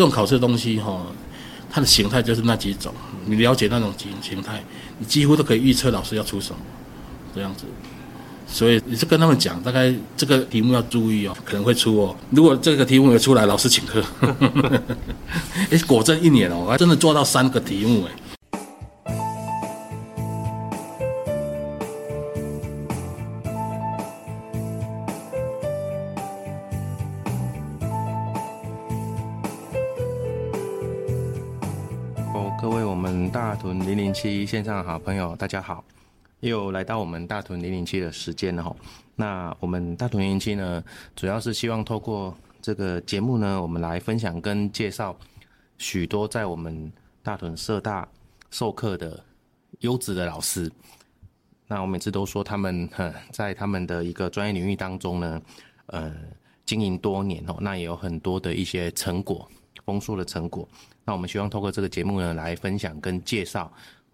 [0.00, 0.98] 这种考试的东西哈，
[1.70, 2.90] 它的形态就是那几种，
[3.26, 4.64] 你了解那种形形态，
[4.98, 6.56] 你几乎都可以预测老师要出什么
[7.34, 7.66] 这样子。
[8.48, 12.16] 所以你是跟他们讲，大概这个题目要注意哦，可能会出哦。
[12.30, 14.02] 如果这个题目没出来，老师请客。
[15.70, 18.12] 哎，果真一年哦，我还真的做到三个题目哎。
[34.46, 35.84] 线上好朋友，大家好。
[36.40, 38.74] 又来到我们大屯零零七的时间了哈，
[39.14, 40.82] 那我们大屯零零七呢，
[41.14, 45.14] 主要是希望透过这个节目呢，我们来分享跟介绍
[45.78, 46.90] 许多在我们
[47.22, 48.08] 大屯社大
[48.50, 49.22] 授课的
[49.80, 50.70] 优质的老师。
[51.66, 52.88] 那我每次都说他们
[53.30, 55.42] 在他们的一个专业领域当中呢，
[55.86, 56.10] 呃，
[56.64, 59.46] 经营多年哦，那也有很多的一些成果，
[59.84, 60.66] 丰硕的成果。
[61.04, 63.70] 那我们希望透过这个节目呢，来分享跟介绍。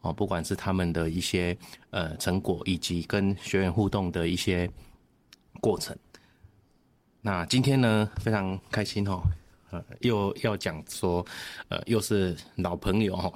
[0.06, 1.56] 哦，不管是他们的一些
[1.90, 4.70] 呃成果，以及跟学员互动的一些
[5.60, 5.96] 过程，
[7.20, 9.20] 那今天呢，非常开心哦，
[9.70, 11.26] 呃，又要讲说，
[11.68, 13.32] 呃，又是老朋友哈，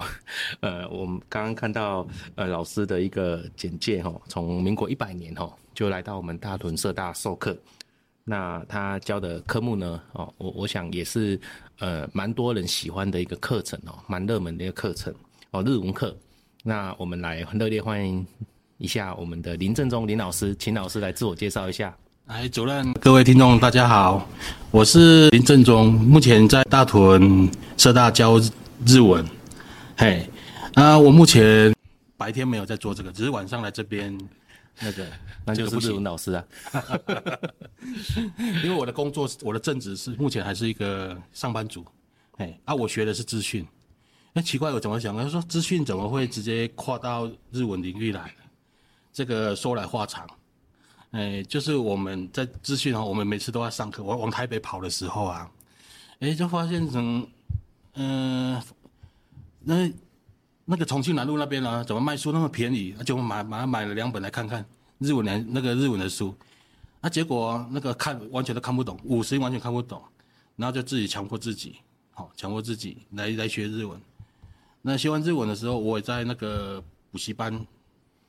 [0.61, 7.57] 呃，我们刚刚看到呃老师的一个简介哈，从民国一百年哈就来到我们大屯社大授课，
[8.23, 11.37] 那他教的科目呢，哦，我我想也是
[11.79, 15.13] 呃蛮多人喜欢的一个课程哦，蛮热门的一个课程
[15.51, 16.15] 哦，日文课。
[16.63, 18.25] 那我们来热烈欢迎
[18.77, 21.95] 一下我们的林正中林老师，请老师来自我介绍一下。
[22.27, 24.27] 哎，主任，各位听众，大家好，
[24.69, 28.39] 我是林正中，目前在大屯社大教
[28.85, 29.25] 日文。
[29.97, 30.29] 嘿，
[30.75, 31.73] 啊，我目前
[32.15, 34.15] 白天没有在做这个，只是晚上来这边
[34.79, 35.07] 那个，
[35.43, 36.43] 那就是日文老师啊。
[38.63, 41.83] 因为我的工作，我的正职是目前还是一个上班族。
[42.33, 43.65] 嘿，啊，我学的是资讯。
[44.33, 45.15] 那，奇怪，我怎么想？
[45.15, 48.33] 他说资讯怎么会直接跨到日文领域来？
[49.11, 50.25] 这个说来话长。
[51.11, 54.01] 哎，就是我们在资讯啊，我们每次都要上课。
[54.01, 55.51] 我往台北跑的时候啊，
[56.19, 57.27] 哎，就发现成，
[57.95, 58.61] 嗯、
[59.59, 59.91] 那
[60.63, 62.95] 那个重庆南路那边啊，怎么卖书那么便宜？
[63.05, 64.65] 就买买买了两本来看看
[64.99, 66.33] 日文的，那个日文的书。
[67.01, 70.01] 那结果那个看完全都看不懂，五十音完全看不懂，
[70.55, 71.75] 然后就自己强迫自己，
[72.11, 73.99] 好，强迫自己来来学日文。
[74.81, 77.65] 那学完日文的时候，我也在那个补习班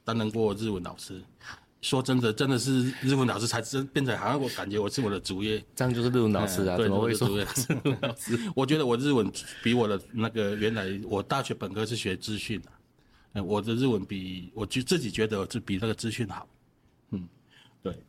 [0.04, 1.22] 担任过日文老师。
[1.80, 6.76] 说真的，真的是日文老师才真变成好像我感觉我是我的主业，这样就是日文老师啊？
[6.76, 8.38] 对，怎么会说日文老师？
[8.54, 9.28] 我觉得我日文
[9.64, 12.62] 比我的那个原来我大学本科是学资讯
[13.32, 16.46] 的，我的日文比我就自己觉得是比那个资讯好。
[17.10, 17.28] 嗯，
[17.82, 18.00] 对。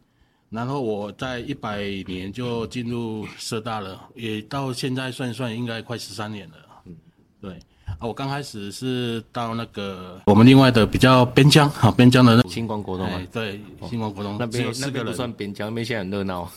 [0.51, 6.55] 然后我在一百年就进入社大了，也到现在算一算应该快十三年了。
[6.85, 6.95] 嗯，
[7.41, 7.59] 对。
[7.99, 13.59] 啊，我刚开始是到那个我们另外的比较边疆，好边疆的那星光国中啊，对，
[13.89, 14.37] 星光国中。
[14.39, 16.51] 那边那边不算边疆，那边现在很热闹。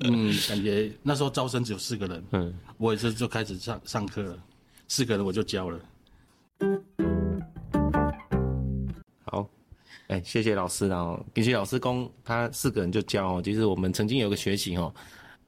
[0.00, 4.38] 嗯，感觉那时候招生只有四个人，嗯，我也是就开始上上课了，
[4.86, 5.80] 四个人我就教了。
[9.24, 9.48] 好，
[10.06, 14.94] 哎，谢谢老师，然后其实老师公他四个人就教，其实我们曾经有个学习哦。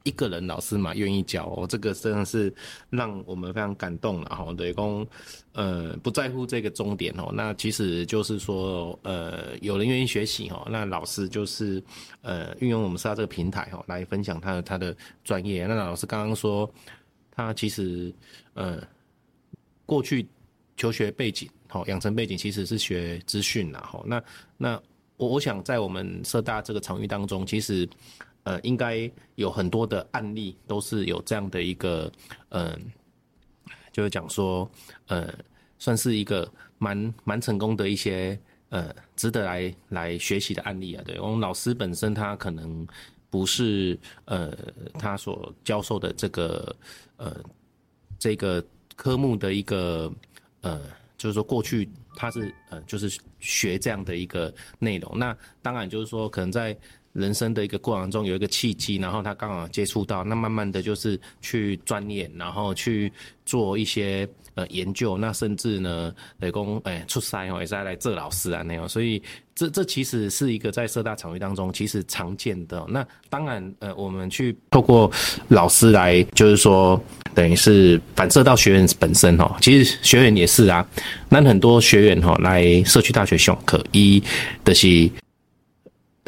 [0.04, 2.53] 一个人老师嘛，愿意教哦，这个真的是
[2.88, 4.53] 让我们非常感动了哈。
[4.54, 5.06] 对公，
[5.53, 11.82] 呃，不在乎这个终点哦，那其实就是说，呃，有人愿意学习哈，那老师就是
[12.22, 15.66] 呃，运用我们社大这个平台哈，来分享他的他的专业。
[15.66, 16.72] 那老师刚刚说，
[17.30, 18.10] 他其实
[18.54, 18.80] 呃，
[19.84, 20.26] 过去
[20.76, 24.03] 求学背景哈，养成背景其实是学资讯啦哈。
[24.06, 24.22] 那
[24.56, 24.82] 那
[25.16, 27.86] 我我想在我们社大这个场域当中，其实。
[28.48, 32.10] 呃，应该有很多的案例都是有这样的一个，
[32.48, 32.81] 嗯、
[33.92, 34.70] 就是讲说，
[35.09, 35.31] 呃，
[35.78, 41.04] 算是一个蛮蛮成功的一些，呃，值得来来学习的案例啊。
[41.04, 42.86] 对，我们老师本身他可能
[43.28, 44.56] 不是，呃，
[44.94, 46.75] 他所教授的这个，
[47.19, 47.36] 呃，
[48.19, 48.65] 这个
[48.97, 50.10] 科目的一个，
[50.62, 50.80] 呃，
[51.18, 55.18] 就是说过去他是，呃，就是学这样的一个内容。
[55.18, 56.74] 那当然就是说，可能在
[57.18, 63.12] 人生的一个过程中有一个契机，然后他刚好接触到，那慢慢的就是去钻研，然后去
[63.44, 69.22] 做一些呃研究，那甚至呢，雷公哎出差哦，也是来做老师啊那样，所以
[69.54, 72.84] 这这其实是一个在社大场域当中其实常见的。
[72.88, 75.10] 那当然呃，我们去透过
[75.48, 77.00] 老师来，就是说
[77.34, 80.86] 等于是反射到学员本身哦，其实学员也是啊，
[81.28, 84.22] 那很多学员哈来社区大学上课，一
[84.64, 85.10] 的是。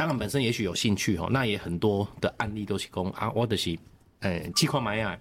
[0.00, 3.78] 当然，本身也许有兴趣哦，那也很多的案例都是讲啊，我就是，
[4.20, 5.18] 诶，计划买啊，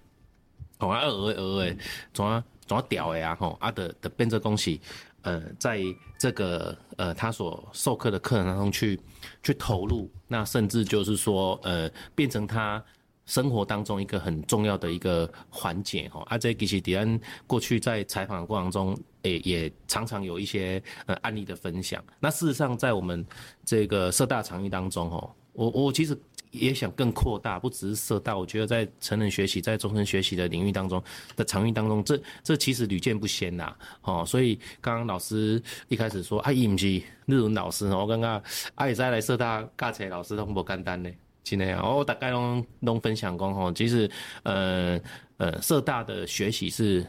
[0.78, 1.78] 哦啊，额额诶，
[2.14, 4.80] 怎啊怎啊屌诶啊吼啊的的变这东西，
[5.24, 5.82] 呃，在
[6.18, 8.98] 这个呃他所授课的课程当中去
[9.44, 12.82] 去投入，那甚至就是说呃变成他
[13.30, 17.18] 生活当中一个很重要的一个环节吼啊，这其实迪安
[17.48, 22.04] 过去在采访的过程中，诶、也常常有一些呃案例的分享。
[22.20, 23.26] 那事实上在我们
[23.64, 26.20] 这个社大场域当中吼，我我其实。
[26.52, 31.00] 也想更扩大，不只是社大，我觉得在成人学习、在终身学习的领域当中
[31.36, 33.72] 的场域当中，这这其实屡见不鲜呐，
[34.02, 38.42] 哦，所以刚刚老师一开始说，啊，伊不是日文老师，我刚刚
[38.74, 41.12] 啊也在来社大教起来老师都不简单呢，
[41.44, 44.10] 今天啊，我大概拢拢分享过吼，其实
[44.44, 45.00] 呃
[45.38, 47.06] 呃社大的学习是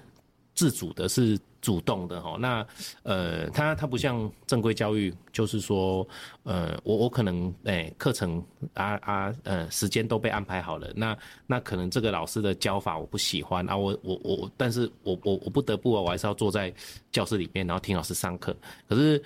[0.55, 1.39] 自主的，是。
[1.63, 2.67] 主动的吼，那
[3.03, 6.09] 呃，他他不像正规教育，就是说，
[6.43, 8.43] 呃，我我可能诶课程
[8.73, 11.15] 啊啊呃时间都被安排好了，那
[11.47, 16.73] 那可能这个老师的教法我不喜欢啊，我我我，但是我我我不得不啊，我还是要坐在
[17.13, 18.57] 教室里面，然后听老师上课。
[18.89, 19.23] 可是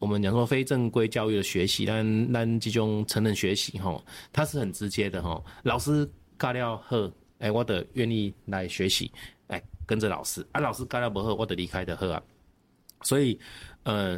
[0.00, 7.08] 我们讲说非正规教育的学习，但但这种成人学习吼，它是很直接的吼，老师教了好，
[7.38, 9.12] 哎，我得愿意来学习。
[9.86, 12.22] 跟着老师啊，老师教了不好，我得离开的好啊。
[13.02, 13.36] 所以，
[13.82, 14.16] 呃，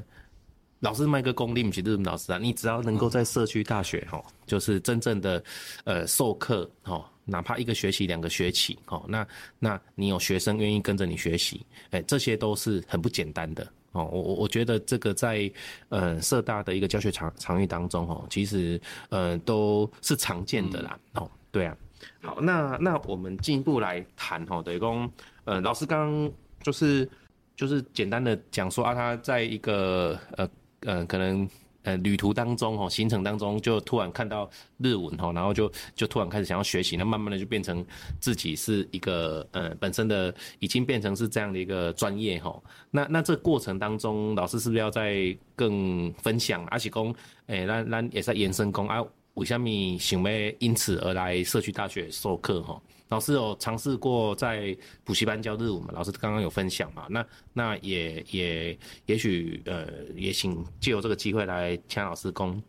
[0.80, 2.36] 老师卖个功力不是日本老师啊。
[2.36, 5.42] 你只要能够在社区大学哈，就是真正的
[5.84, 9.26] 呃授课哈，哪怕一个学期、两个学期哈，那
[9.58, 14.08] 那你有学生愿意跟着你学习，哎，这些都是很不简单的哦。
[14.12, 15.50] 我我我觉得这个在
[15.88, 20.98] 呃社大的一个教学场场域当中哦，其实呃都是常见的啦。
[21.14, 21.76] 哦，对啊。
[22.20, 25.10] 好，那那我们进一步来谈哈，等于说。
[25.44, 27.10] 呃，老师刚刚就是
[27.56, 30.48] 就是简单的讲说啊，他在一个呃
[30.82, 31.48] 呃可能
[31.82, 34.48] 呃旅途当中哦，行程当中就突然看到
[34.78, 37.84] 日文哈，然后就就突然开始想要学习，那慢慢的就变成
[38.20, 42.60] 自己是一个呃本身的已经变成是这样的一个专业哈。
[42.90, 46.64] 那那这过程当中，老师是不是要再更分享？
[46.66, 47.14] 而且讲
[47.46, 49.68] 诶，咱咱也在延伸讲啊，为什么
[49.98, 52.80] 想要因此而来社区大学授课哈？
[53.12, 54.74] 老师有尝试过在
[55.04, 55.90] 补习班教日文嘛？
[55.92, 57.06] 老师刚刚有分享嘛？
[57.10, 57.22] 那
[57.52, 59.86] 那也也也许呃
[60.16, 62.62] 也请借由这个机会来请老师讲，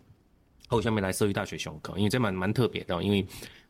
[0.67, 3.25] 后下面来社区大学上课，因为这蛮蛮特别的，因为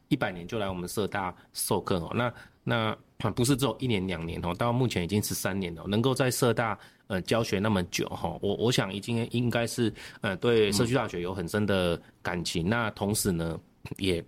[0.08, 2.12] 一百年就来我们社大授课哦。
[2.16, 2.34] 那
[2.64, 2.98] 那
[3.36, 12.68] 不是只有一年两年哦，到目前已经十三年了，能够在社大呃教学那么久哈，我我想已经应该是呃对社区大学有很深的感情。
[12.68, 13.60] 那同时呢
[13.98, 14.26] 也。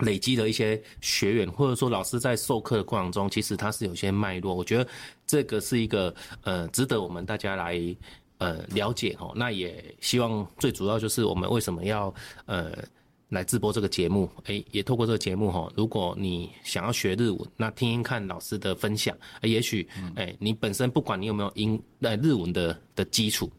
[0.00, 4.54] 累积的一些学员，或者说老师在授课的过程中，其实他是有些脉络。
[4.54, 4.86] 我觉得
[5.26, 7.78] 这个是一个呃，值得我们大家来
[8.38, 9.32] 呃了解哦。
[9.34, 12.12] 那也希望最主要就是我们为什么要
[12.46, 12.72] 呃
[13.28, 14.28] 来直播这个节目？
[14.44, 23.50] 诶，也透过这个节目哈，如果你想要学日文，那听听看老师的分享，也许诶你本身不管你有没有英呃日文的的基础。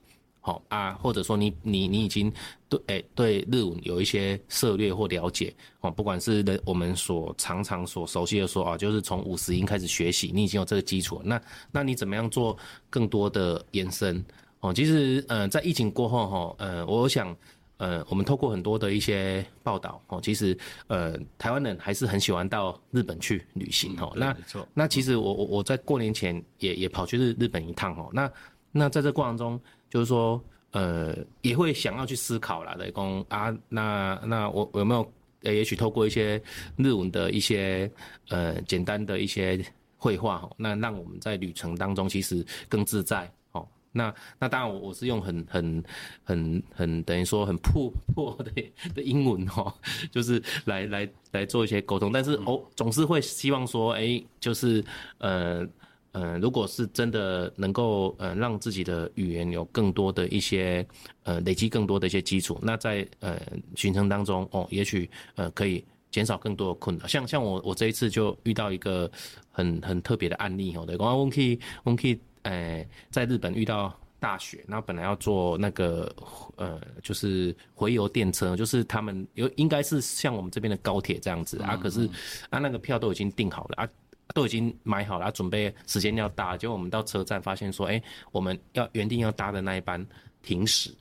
[0.43, 2.33] 好啊，或者说你你你已经
[2.67, 11.39] 对诶、欸、对日文有一些涉略或了解哦，不管是的我们所常常所熟悉的说啊，就是从五十音开始学习，你已经有这个基础，那
[11.71, 12.57] 那你怎么样做
[12.89, 14.25] 更多的延伸
[14.61, 14.73] 哦？
[14.73, 17.37] 其实呃在疫情过后哈，呃我想
[17.77, 20.57] 呃我们透过很多的一些报道哦，其实
[20.87, 24.11] 呃台湾人还是很喜欢到日本去旅行哦。
[24.15, 24.35] 那
[24.73, 28.09] 那其实我我我在过年前也也跑去日日本一趟哦。
[28.11, 28.31] 那
[28.71, 29.61] 那在这过程中。
[29.91, 35.11] 就是说，呃，也会想要去思考啦，雷公啊，那那我有没有，
[35.43, 36.41] 呃，也许透过一些
[36.77, 37.91] 日文的一些
[38.29, 39.63] 呃简单的一些
[39.97, 43.67] 绘画，那让我们在旅程当中其实更自在哦。
[43.91, 45.83] 那那当然我我是用很很
[46.23, 48.51] 很很等于说很 破破的
[48.95, 49.73] 的英文哦，
[50.09, 54.81] 就是来来来做一些沟通，但是哦总是会希望说，哎，就是
[55.17, 55.67] 呃。
[56.13, 60.85] 呃，如果是真的能够呃让自己的语言有更多的一些
[61.23, 63.41] 呃累积更多的一些基础，那在呃
[63.75, 67.07] 行程当中哦，也许呃可以减少更多的困难。
[67.07, 69.09] 像像我我这一次就遇到一个
[69.51, 76.13] 很很特别的案例哦，对，我们可以我们可以呃在日本遇到大雪，那本来要坐那个
[76.57, 82.05] 呃就是回游电车，就是他们有应该是像我们这边的高铁这样子啊，可是
[82.49, 83.89] 啊那个票都已经订好了啊。
[84.33, 90.05] 都已经买好了，准备时间要搭，结果我们到车站发现说，哎、欸，我们要原定要搭的那一班
[90.41, 90.93] 停驶。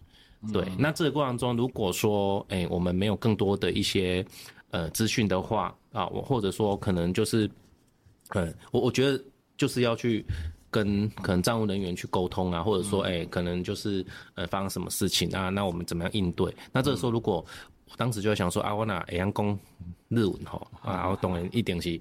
[0.52, 4.25] 对，嗯、那这个过程中，如果说，哎、欸，我们没有更多的一些
[4.70, 7.50] 呃资讯的话啊，我或者说可能就是，
[8.30, 9.22] 呃，我我觉得
[9.58, 10.25] 就是要去
[10.70, 14.02] 跟可能站务人员去沟通啊，或者说，哎、欸，可能就是
[14.34, 16.50] 呃发生什么事情啊，那我们怎么样应对？
[16.72, 17.44] 那这个时候如果
[17.90, 19.59] 我当时就想说啊，我哪会晓讲
[20.09, 22.00] 日文吼啊，我当然一定是，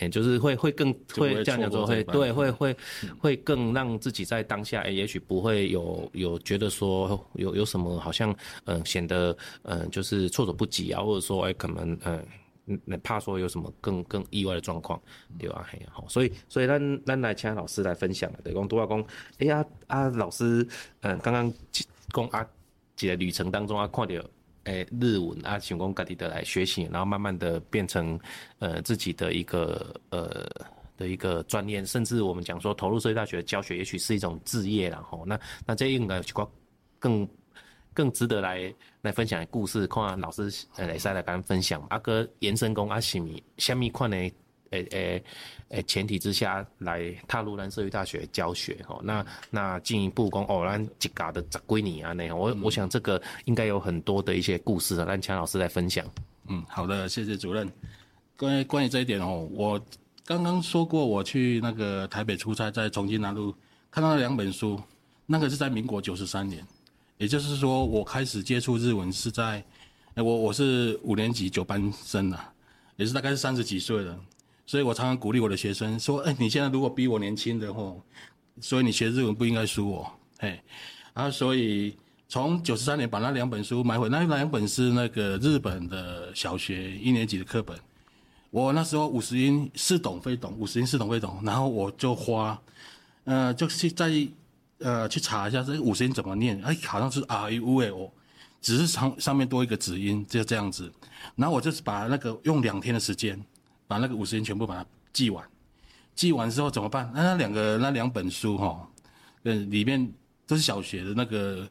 [0.00, 2.76] 哎，就是会会更会这样讲说会对会会
[3.18, 12.24] 会更让自己在当下，哎，也许不会有有觉得说有有什么好像嗯显得嗯就是措手不及啊，或者说哎可能嗯。
[12.84, 14.98] 那怕说有什么更更意外的状况，
[15.36, 15.66] 对吧？
[15.68, 19.04] 嘿，好，所以所以咱咱来请老师来分享了，对，讲都要讲，
[19.38, 20.66] 哎呀啊，老师，
[21.00, 21.52] 嗯，刚刚
[22.12, 22.46] 讲啊，
[22.94, 24.14] 几个旅程当中啊，看到
[24.64, 28.18] 诶日文啊，请工各地的来学习，然后慢慢的变成
[28.58, 30.48] 呃自己的一个呃
[30.96, 36.50] 的一个专业，甚至我们讲说投入社会大学教学，也许是一种志业，然后那那这应该有
[36.98, 37.28] 更。
[37.94, 41.86] 更值得来来分享的故事，看老师呃来再来跟分享。
[41.90, 43.28] 阿哥延伸工阿什么
[43.58, 44.32] 虾米款的
[44.72, 45.24] 诶诶
[45.68, 56.04] 诶前提之下来踏入咱社区大学教学吼，那那进一步讲哦，咱一家的十几年啊那我我想这个应该有很多的一些故事啊，让强老师来分享。
[56.48, 57.70] 嗯，好的，谢谢主任。
[58.36, 59.80] 关于关于这一点哦，我
[60.24, 63.54] 刚刚说过，我去那个台北出差，在重庆南路
[63.90, 64.80] 看到了两本书，
[65.26, 66.66] 那个是在民国九十三年。
[67.18, 69.64] 也就是说，我开始接触日文是在，
[70.16, 72.38] 我我是五年级九班生呐，
[72.96, 74.18] 也是大概是三十几岁了，
[74.72, 77.94] 所以我常常鼓励我的学生说，哎，你现在如果比我年轻的话，
[78.58, 80.62] 所以你学日文不应该输我，哎，
[81.12, 81.94] 啊，所以
[82.26, 87.78] 从九十三年把那两本书买回，那两本是那个日本的小学一年级的课本，
[88.48, 92.58] 我那时候五十音似懂非懂，五十音似懂非懂，然后我就花，
[93.24, 94.10] 呃，就是在。
[94.78, 96.60] 呃，去查一下这五十音怎么念？
[96.62, 98.10] 哎，好像是 R U U 哦，
[98.60, 100.90] 只是上上面多一个子音，就这样子。
[101.36, 103.40] 然后我就是把那个用两天的时间，
[103.92, 105.44] 把那个五十音全部把它记完。
[106.14, 107.10] 记完之后怎么办？
[107.14, 108.86] 那那两个那两本书哈、哦，
[109.42, 109.98] 呃，里面
[110.46, 111.68] 都是小学的那个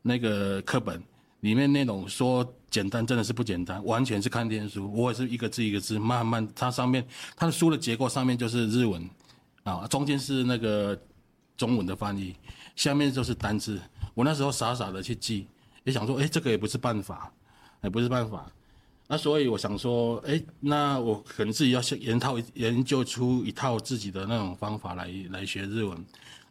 [0.00, 1.02] 那个课本，
[1.40, 4.90] 里面那种说简单真的是不简单，完全是看天书。
[4.92, 9.08] 我也是一个字一个字慢慢，它上面它的书的结构上面就是日文
[9.64, 10.98] 啊，中间是那个。
[11.60, 12.34] 中文的翻译，
[12.74, 13.78] 下面就是单字。
[14.14, 15.46] 我那时候傻傻的去记，
[15.84, 17.30] 也想说，哎，这个也不是办法，
[17.82, 18.50] 也不是办法。
[19.12, 25.98] 那所以我想说，哎，那我可能自己要先研套研究出一套自己的那种方法来来学日文。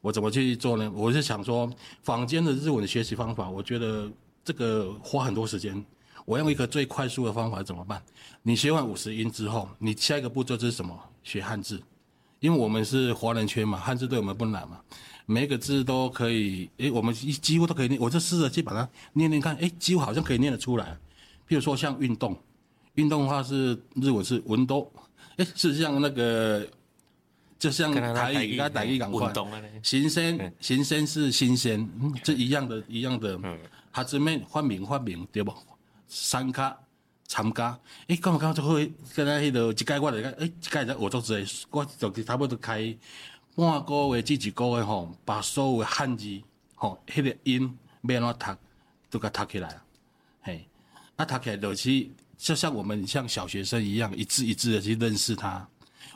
[0.02, 0.92] 我怎么去做呢？
[0.94, 1.72] 我是想说，
[2.04, 4.12] 坊间的日文学习方法，我觉得
[4.44, 5.82] 这个花很多时间。
[6.26, 8.04] 我用一个最快速的方法怎么办？
[8.44, 10.94] 你学完五十音之后，你下一个步骤是什么？
[11.24, 11.82] 学汉字。
[12.42, 14.82] 因为我们是华人圈嘛，汉字对我们不难嘛，
[15.26, 20.98] 每一个字都可以，诶，我们几几乎都可以念，我就试着去把它念念看，诶，几乎好像可以念得出来。
[21.48, 22.38] 譬如说像运动，
[23.00, 24.92] 运动的话是日文是运动，
[25.38, 26.68] 诶，是像那个，
[27.58, 29.32] 就像台语跟他台语讲话，
[29.82, 33.40] 新鲜新鲜是新鲜，嗯，这一样的，一样的，
[33.92, 35.54] 哈字面发明发明对不？
[36.12, 42.98] 参加，诶，干嘛干嘛就会跟他迄个一届我来个，诶，一届在学做者，我就差不多开
[43.56, 46.42] 半个月至一个月吼，把所有的汉字
[46.76, 48.58] 吼，迄个音要安怎读，
[49.12, 49.84] 都给它读起来了，
[50.42, 50.68] 嘿，
[51.18, 51.90] 啊读起来就是
[52.40, 55.68] 就像我们像小学生一样，一字一字的去认识它。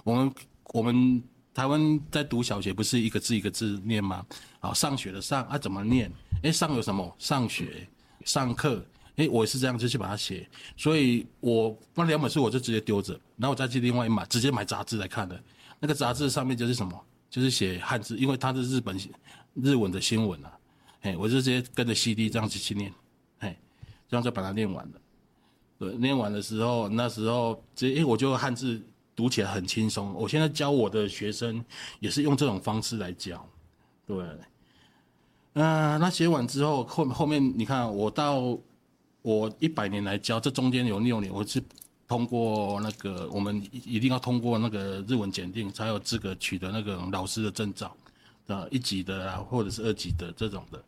[0.06, 0.34] 我们
[0.74, 1.22] 我们
[1.54, 4.26] 台湾在读小学不是一个字一个字念吗？
[4.62, 6.10] 好，上学的上啊怎么念？
[6.44, 7.14] 诶，上有什么？
[7.20, 7.88] 上学，
[8.24, 8.84] 上课。
[9.18, 15.40] 诶，我也是这样子去把它写，所以我那两本书我就直接丢着，然后我再去另外一买，直接买杂志来看的。
[15.80, 18.98] 那个杂志上面就是什么，就是写汉字，因为它是日本
[19.54, 20.52] 日文的新闻啊。
[21.02, 22.92] 嘿，我就直接跟着 CD 这样子去念，
[23.40, 23.56] 嘿，
[24.10, 25.02] 这样就把它念完了。
[25.92, 28.82] 念完的时候，那时候直接，诶，我就汉字
[29.16, 30.14] 读起来很轻松。
[30.14, 31.64] 我现在教我的学生
[32.00, 33.48] 也是用这种方式来教，
[34.06, 34.26] 对。
[35.54, 38.58] 嗯、那写完之后，后后面你看我到。
[39.26, 41.64] 我一百年来教，这中间有六年，我是
[42.10, 47.96] 通过那个，我们一定要通过那个日文检定，才有资格取得那个老师的证照，
[48.48, 50.84] 啊，一级的啊，或者是二级的这种的。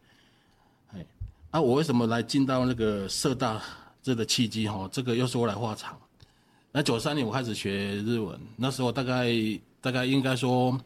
[0.91, 1.05] 哎，
[1.51, 3.63] 啊，我为什么来进到那个社大
[4.05, 4.67] 这个契机？
[4.67, 5.97] 哈，这个又说来话长。
[6.71, 9.33] 那九三年我开始学日文，那时候大概
[9.81, 10.79] 大概应该说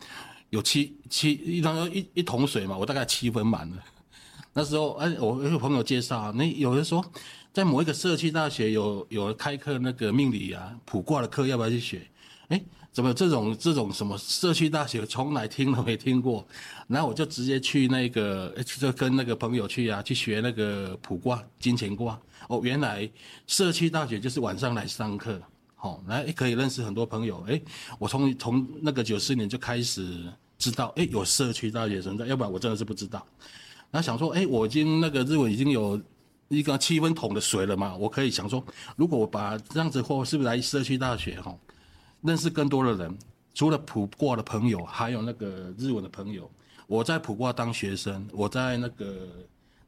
[0.52, 3.84] 有七七一当一一桶水嘛，我大概七分满了。
[4.54, 7.06] 那时候哎，我有朋友介绍，那有人说。
[7.52, 12.08] 在某一个社区大学有有开课那个命理啊卜卦的课，要不要去学？
[12.50, 16.46] 哎，怎么这种这种什么社区大学从来听都没听过？
[16.88, 22.19] 然后我就直接去那个，就跟那个朋友去啊，去学那个卜卦金钱卦。
[22.48, 23.10] 哦，原来
[23.48, 25.39] 社区大学就是晚上来上课，
[25.75, 27.43] 好、哦，来可以认识很多朋友。
[27.48, 27.62] 哎，
[28.00, 30.24] 我从从那个九四年就开始
[30.58, 33.25] 知道，哎，有社区大学存在，要不然我真的是不知道。
[33.91, 36.00] 然后想说，哎，我已经那个日文已经有。
[36.51, 38.65] 一个七分桶的水了嘛，我可以想说，
[38.96, 41.55] 如果我把这样子货是不是来社区大学哈，
[42.22, 43.18] 认识更多的人，
[43.54, 46.50] 除了普卦的朋友，还有那个日文的朋友。
[46.88, 49.28] 我在普卦当学生，我在那个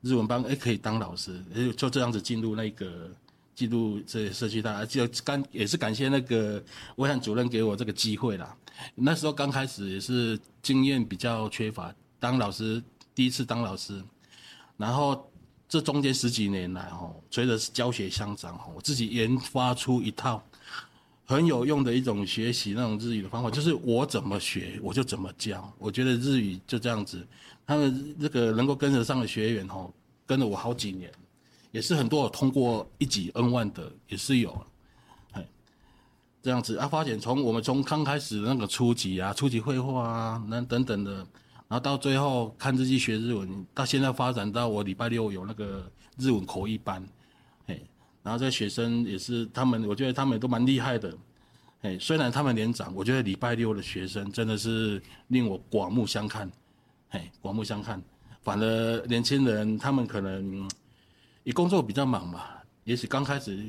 [0.02, 1.44] 日文班诶可以当老师，
[1.76, 3.10] 就这样子进入那个
[3.56, 6.64] 进入这社区大，就感也是感谢那个
[6.98, 8.56] 威汉主任给我这个机会啦。
[8.96, 12.82] 那时候刚开始也是经验比较缺乏，当老师
[13.16, 14.04] 第一次当老师，
[14.78, 15.28] 然后。
[15.72, 20.44] 这中间十几年来，哈，随着教学相长，哈，我自己研发出一套
[21.25, 25.72] 很有用的一种学习那种日语的方法，就是我怎么学我就怎么教。
[25.78, 27.25] 我觉得日语就这样子，
[27.66, 29.92] 他们这个能够跟得上的学员，哦，
[30.25, 31.12] 跟了我好几年，
[31.72, 34.66] 也是很多我通过一级 N 万的也是有，
[35.32, 35.48] 哎，
[36.42, 41.25] 这样子啊，发现从我们从刚开始那个初级啊，初级绘画啊，那等等的。
[41.68, 47.01] 然后到最后看日记学日文，到现在发展到我礼拜六有那个日文口译班，
[48.24, 51.16] 然后这学生也是他们，我觉得他们都蛮厉害的，
[51.82, 56.51] 嘿，虽然他们年长，我觉得礼拜六的学生真的是令我刮目相看，
[57.10, 58.01] 嘿，刮目相看。
[58.42, 60.70] 反而年轻人他们可能，
[61.44, 62.46] 也工作比较忙嘛，
[62.84, 63.63] 也许刚开始，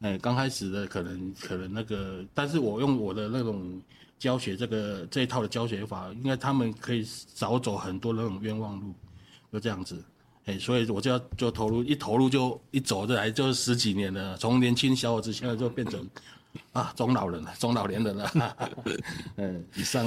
[0.00, 3.80] 哎，刚开始的可能可能那个，但是我用我的那种。
[4.18, 8.94] 教学这个这一套的教学法，应该他们可以少走很多那种冤枉路，
[9.52, 10.02] 就这样子，
[10.46, 16.08] 哎，所以我就要就投入，一投入就一走就来就十几年了，从年轻小伙子现在就变成
[16.72, 18.30] 啊中老人了，中老年人了，
[19.36, 20.06] 嗯，以上。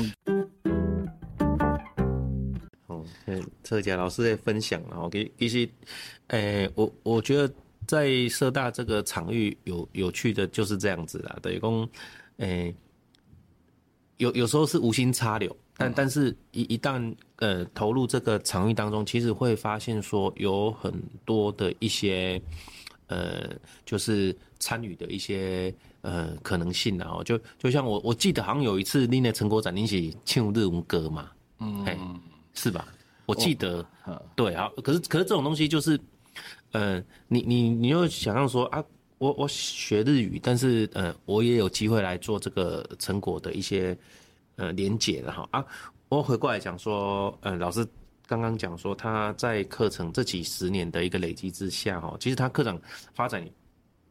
[2.87, 5.69] 哦，嗯，车甲老师的分享了，我给一些，
[6.27, 7.53] 哎，我我觉得
[7.85, 11.89] 在社大这个场域有有趣的就是这样子啦，等于说，
[12.37, 12.73] 哎。
[14.17, 20.93] 有有时候是无心插柳，但但是一一旦呃投入这个场域当中，其实会发现说有很
[21.23, 22.39] 多的一些
[23.07, 23.49] 呃
[23.85, 32.19] 就是参与的一些呃可能性啊，就就像我我记得好像有一次你的成果展，你是唱日文歌嘛，嗯，
[32.53, 32.85] 是吧？
[33.25, 35.99] 我记得，哦、对啊，可是可是这种东西就是，
[36.73, 38.83] 呃，你你你又想象说啊。
[39.19, 43.93] 我我学日语，但是呃，我也有机会来做这个成果的一些
[44.59, 45.65] 呃连结的哈啊。
[46.09, 47.83] 我回过来讲说，呃，老师
[48.27, 52.79] 刚刚讲说他在课程这几十年的一个累积之下哈，其实他课程
[53.15, 53.43] 发展，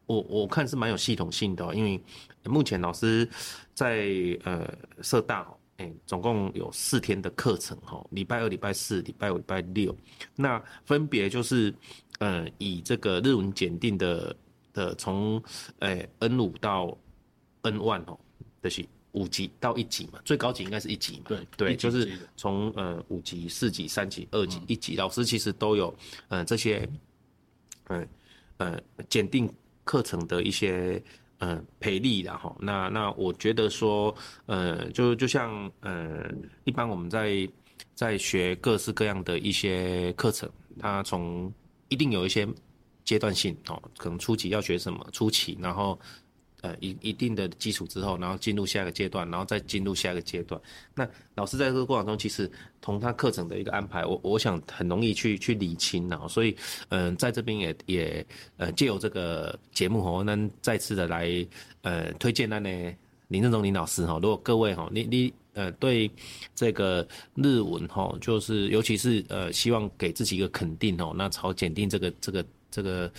[0.05, 2.01] 我我看是蛮有系统性的，因为
[2.43, 3.25] 目前老师
[3.73, 4.09] 在
[4.43, 4.67] 呃
[5.01, 9.95] 社大哎、总共有四天的课程哈，礼拜二、礼拜四、礼拜五、礼拜六，
[10.35, 11.73] 那分别就是
[12.19, 14.35] 呃以这个日文检定的。
[14.71, 15.41] 的从
[15.79, 16.95] 诶 N 五到
[17.63, 18.17] N one 哦，
[18.61, 21.25] 就是五级到一级嘛，最高级应该是一级嘛。
[21.27, 25.93] 对对，就是从呃五级、四级、三级、二级、一级，老师其实都有
[26.27, 26.87] 呃这些
[27.87, 28.07] 嗯
[28.57, 29.51] 呃检定
[29.83, 31.01] 课程的一些
[31.39, 32.55] 呃培力的哈。
[32.59, 36.31] 那那我觉得说呃就就像呃
[36.63, 37.49] 一般我们在
[37.95, 41.51] 在学各式各样的一些课程，它从
[41.87, 42.47] 一定有一些。
[43.05, 45.03] 阶段性哦，可能初级要学什么？
[45.11, 45.99] 初期，然后
[46.61, 50.59] 呃一一定的基础之后，然后进入下一个阶段，然后再进入下一个阶段。
[50.93, 52.49] 那老师在这个过程中，其实
[52.81, 56.27] 同他课程的一个安排，我我想很容易去去理清啊。
[56.27, 56.55] 所以
[56.89, 58.25] 嗯、在这边也也
[58.57, 61.45] 呃借由这个节目哦，能再次的来
[61.81, 62.69] 呃推荐那呢
[63.27, 64.19] 林正中林老师哈。
[64.21, 66.09] 如果各位哈，你你呃对
[66.55, 72.45] 这个日文哈，就是尤其是呃希望给自己一个肯定哦，那朝检定这个这个。
[72.71, 73.11] 这个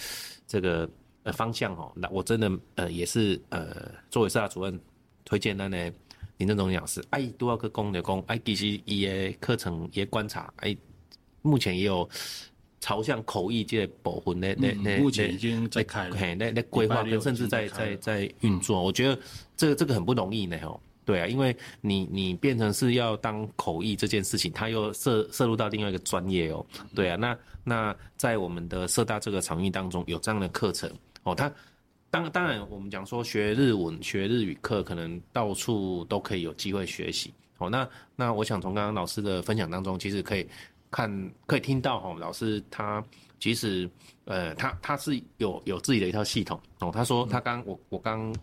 [0.47, 0.89] 这个
[1.23, 4.81] 呃方向哦，那我真的呃也是呃作为社大主任
[5.25, 5.91] 推荐那呢
[6.39, 10.77] 林正中老师，哎都要个公的公，哎其实伊的课程也观察，哎
[11.43, 12.09] 目前也有
[12.81, 19.19] 朝向口译这个部分的那那目前已经在开了，嘿那那规划跟甚至在在在运作，我觉得
[19.57, 20.81] 这个这个很不容易呢哦。
[21.03, 26.65] 对啊，因为你你变成是要当口译这件事情，它又涉涉入到另外一个专业哦。
[26.95, 30.89] 对啊，那那在我们的社大这个场域当中有这样的课程
[31.31, 31.53] 哦，他
[32.11, 37.71] 当当然我们讲说学日文学日语课可能到处都可以有机会学习哦。
[37.71, 40.49] 那那我想从刚刚老师的分享当中，其实可以
[40.91, 43.05] 看可以听到哦，老师他
[43.39, 43.89] 其实
[44.25, 46.91] 呃他他是有有自己的一套系统哦。
[46.93, 48.35] 他说他刚我我刚。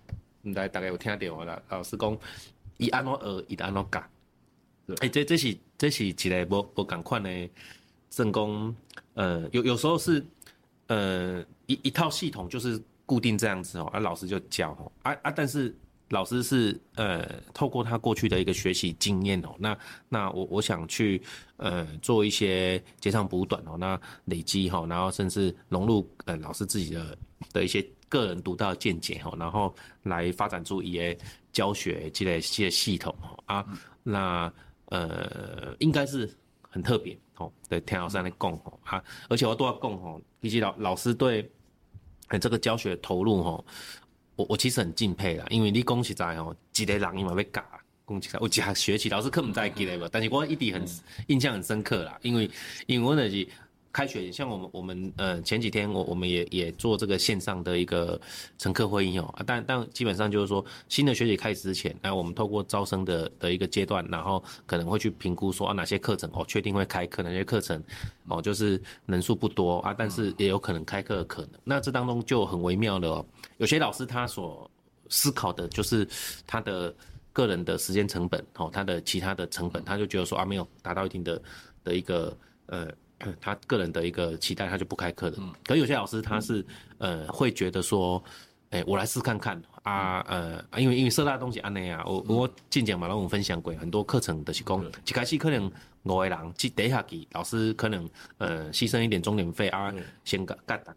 [0.54, 1.62] 来，大概有听到我了。
[1.67, 2.17] 老师讲，
[2.78, 4.02] 伊安怎学，伊安怎教。
[5.00, 7.50] 哎，这这是这是一个无无共款的
[8.10, 8.73] 正功。
[9.15, 10.26] 呃，有有时候是
[10.88, 15.73] 呃一一套系统就是固定这样子哦，啊，老师就教哦，啊啊，但是
[16.10, 19.77] 老师是呃透过他过去的一个学习经验哦，那
[20.10, 21.21] 那我我想去
[21.58, 27.17] 呃做一些截长补短哦，那累积哈，然后甚至融入呃老师自己的
[27.53, 31.17] 的一些个人独到的见解哈，然后来发展出一些
[31.51, 33.13] 教学积累一些系统
[33.45, 33.65] 啊，
[34.03, 34.51] 那
[34.86, 36.30] 呃应该是
[36.62, 41.49] 很特别哦，对，田老师来供哦啊，而且我都要供哦，以及老老师对
[42.40, 43.63] 这个教学投入吼。
[44.36, 47.63] 我我其实很敬佩啦，因为你讲实在吼，一个人伊嘛要教，
[48.08, 50.86] 讲起来，我一下学期老师可能在记得无，但是我一直很
[51.28, 52.50] 印象很深刻啦，因为
[52.88, 53.48] 因为我那是。
[53.97, 58.21] 开学，像我们我们呃前几天我我们也也做这个线上的一个
[58.60, 67.83] 乘客会议哦啊，但但基本上就是说新的学期开始之前，那我们透过招生的的一个阶段，然后可能会去评估说啊哪些课程哦确定会开课，哪些课程
[68.27, 71.53] 哦就是人数不多啊，但是也有可能开课的可能。
[71.63, 73.25] 那这当中就很微妙的哦，
[73.57, 74.69] 有些老师他所
[75.10, 76.07] 思考的就是
[76.45, 76.93] 他的
[77.33, 81.41] 个人的时间成本哦，他的其他的成本，他就觉得说啊没有达到一定的
[81.83, 82.88] 的一个呃。
[83.41, 85.38] 他个人的一个期待，他就不开课的。
[85.39, 86.65] 嗯、可有些老师他是、
[86.99, 88.23] 嗯、呃会觉得说，
[88.69, 95.71] 哎、欸，我来试看看啊，呃，因为因为社大的东西安内啊，我、嗯、我进讲嘛，让我们分享过很多课程的是讲，一开始可能
[96.03, 100.93] 五个人去底下去，老师可能呃牺牲一点钟点费啊，嗯、先给大家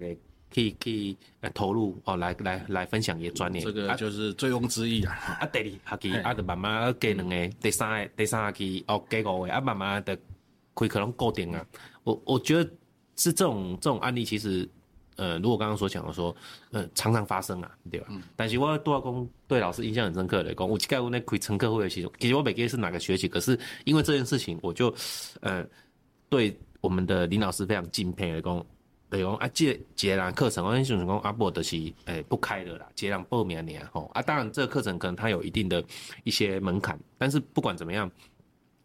[0.52, 1.16] 可以可以
[1.54, 3.60] 投入哦，来来来分享一些专业。
[3.60, 5.14] 这个就是醉翁之意啊。
[5.40, 10.18] 啊，第二学期啊，就慢慢加两个，第三个第三学期哦加五个，啊，慢慢的
[10.74, 11.66] 开课拢固定啊。
[12.04, 12.70] 我我觉得
[13.16, 14.66] 是这种这种案例，其实，
[15.16, 16.34] 呃，如果刚刚所讲的说，
[16.70, 18.06] 呃，常常发生啊，对吧？
[18.08, 24.92] 嗯、但是我杜阿公对老师印象很深刻的，讲我盖过那开乘客会的系统，其实我每个月是哪个学期，可是因为这件事情，我就，
[25.42, 25.62] 呃，
[26.30, 28.66] 对我们的林老师非常敬佩的讲，
[29.10, 35.84] 对讲啊，这这人课程，我跟你讲阿伯的是，诶、欸，不开的啦，这人报名的吼啊，当然这个课程可能它有一定的
[36.24, 38.10] 一些门槛，但是不管怎么样。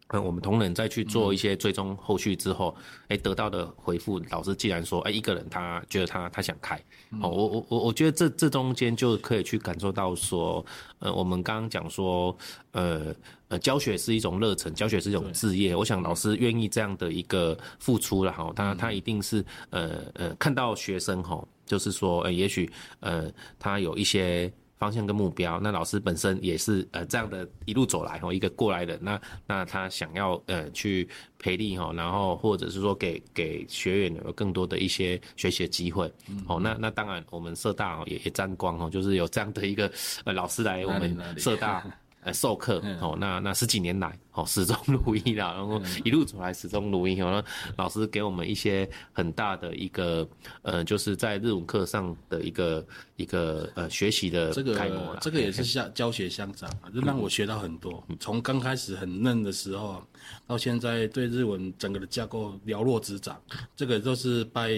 [0.09, 2.75] 嗯，我们同仁再去做一些追踪后续之后，
[3.07, 6.79] 哎、嗯，得到的回复，老师既然说，哎，一个人他觉得他他想开，
[7.11, 10.63] 嗯、哦，我我我我觉得这这中间就可以去感受到说，
[10.99, 12.37] 呃，我们刚刚讲说，
[12.71, 13.13] 呃
[13.47, 24.53] 呃，教学是一种热忱，教学是一种志业，我想老师愿意这样的一个付出了哈，他他一定是呃呃看到学生哈，就是说，呃，也许呃他有一些。
[24.77, 31.07] 方向跟目标，那老师本身也是呃这样的一路走来哦，一个过来人，那那他想要呃去
[31.39, 36.05] 培力哈，然后或者是说给给学员有更多的一些学习的机会，
[36.47, 39.91] 哦、嗯，那那当然我们社大也也沾光哦，就是有这样的一个
[40.25, 41.85] 呃老师来我们 社大。
[42.25, 47.13] 呃，授课哦，那那十几年来哦，始终如一啦，然后一路走来始终如一。
[47.13, 50.27] 然后老师给我们一些很大的一个
[50.63, 52.83] 呃，就是在日文课上的一个
[53.15, 54.51] 一个呃学习的。
[54.51, 54.73] 这个
[55.21, 58.03] 这个也是像教学相长啊，就让我学到很多。
[58.19, 60.03] 从刚开始很嫩的时候，
[60.47, 63.39] 到现在对日文整个的架构了若指掌，
[63.75, 64.71] 这个都是拜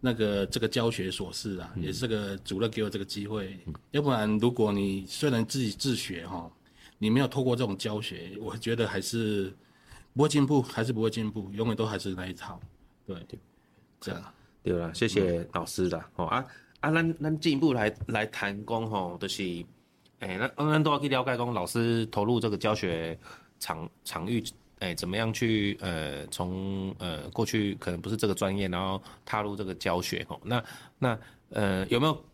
[0.00, 3.56] 那个这个教学所赐啊，也是这个主任给我这个机会。
[3.92, 6.50] 要不然，如果你虽然自己自学哈。
[7.02, 9.52] 你没有透过这种教学，我觉得还是
[10.14, 12.60] 不会进步，还是不会进步，永远都还是那一套。
[13.04, 13.16] 对，
[14.00, 16.46] 这样对了，谢谢老师的哦、嗯、啊
[16.78, 19.42] 啊，咱咱进一步来来谈讲吼，就是
[20.20, 23.18] 诶，那咱都要去了解讲老师投入这个教学
[23.58, 24.40] 场场域，
[24.78, 30.64] 诶，怎么样去呃从呃过去可能不是这个专业，然后踏入这个教学吼，那
[31.00, 31.18] 那
[31.50, 32.24] 呃有没有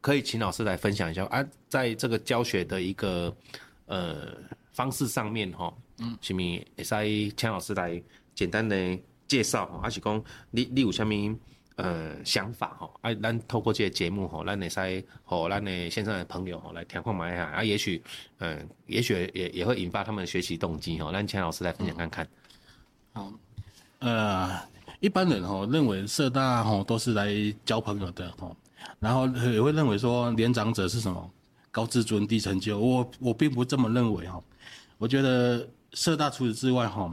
[0.00, 3.36] 可以请老师来分享一下啊，在这个教学的一个。
[3.86, 4.34] 呃，
[4.72, 8.00] 方式上面哈，嗯，是咪会使请老师来
[8.34, 11.34] 简单的介绍哈，还是讲你你有啥咪
[11.76, 12.90] 呃想法哈？
[13.02, 18.02] 啊，咱透过这个节目哈，咱会使和咱的线上的朋友哈来听看买下啊，也许
[18.38, 22.28] 嗯、呃，也许也也会引发他们的学习动机哈，让请老师来分享看看。
[23.12, 23.32] 好，
[23.98, 24.58] 呃，
[25.00, 28.54] 一般人哈认为社大哈都是来交朋友的哈，
[29.00, 31.30] 然后也会认为说年长者是什么？
[31.71, 34.41] 高自尊低成就，我我并不这么认为哈。
[34.97, 37.11] 我觉得社大除此之外哈，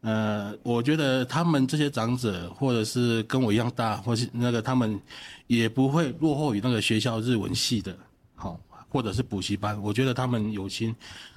[0.00, 5.00] 呃，我觉得他们这些长者或者是跟我一样大，或是那个他们
[5.46, 7.96] 也不会落后于那个学校日文系的，
[8.34, 9.80] 好，或者是补习班。
[9.80, 10.94] 我觉得他们有心，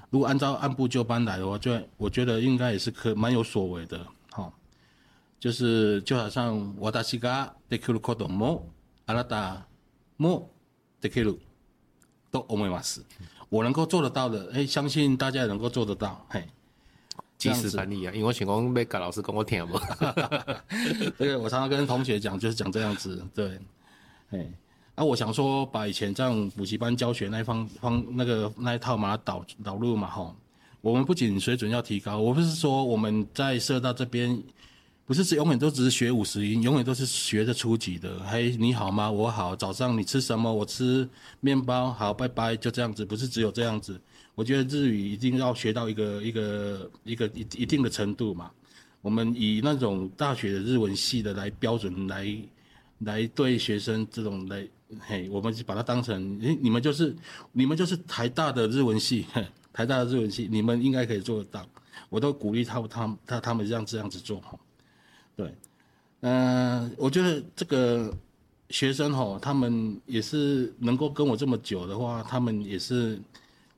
[0.10, 4.52] 如果按照按部就班来的话，就我觉得应该也是可蛮有所为的，好，
[5.40, 8.70] 就是就好像私ができることも
[9.06, 9.68] あなた
[10.18, 10.50] も
[11.00, 11.40] できる。
[12.35, 13.01] 都欧美马斯，
[13.49, 16.43] 我能够做得到的，哎，相信大家也能够做得到，嘿，
[17.39, 19.79] 即时翻译啊，因为我请讲被改老师跟我听不，
[21.17, 23.57] 这个我常常跟同学讲，就是讲这样子，对，
[24.33, 24.45] 哎，
[24.97, 30.35] 啊，我想说把以前这样补习班教学那一方方那个那一套把它导导入嘛吼。
[30.81, 34.43] 我们不仅水准要提高，我不是说我们在社大这边，
[35.07, 38.19] 不是只永远都只是学五十音，永远都是学的初级的。
[38.21, 39.11] 嘿，你好吗？
[39.11, 39.55] 我好。
[39.55, 40.51] 早上你吃什么？
[40.51, 41.07] 我吃
[41.41, 41.93] 面包。
[41.93, 42.57] 好，拜拜。
[42.57, 44.01] 就这样子，不是只有这样子。
[44.35, 48.51] 我觉得日语一定要学到一个一个一个一一定的程度嘛。
[49.03, 52.35] 我们以那种大学的日文系的来标准来
[53.01, 54.67] 来对学生这种来。
[55.01, 57.15] 嘿，我们就把它当成，诶，你们就是
[57.53, 59.27] 你们就是台大的日文系，
[59.71, 61.67] 台大的日文系，你们应该可以做得到。
[62.09, 64.41] 我都鼓励他他他他们这样这样子做。
[65.37, 65.55] 对，
[66.21, 68.13] 嗯、我觉得这个
[68.71, 73.21] 学生吼，他们也是能够跟我这么久的话，他们也是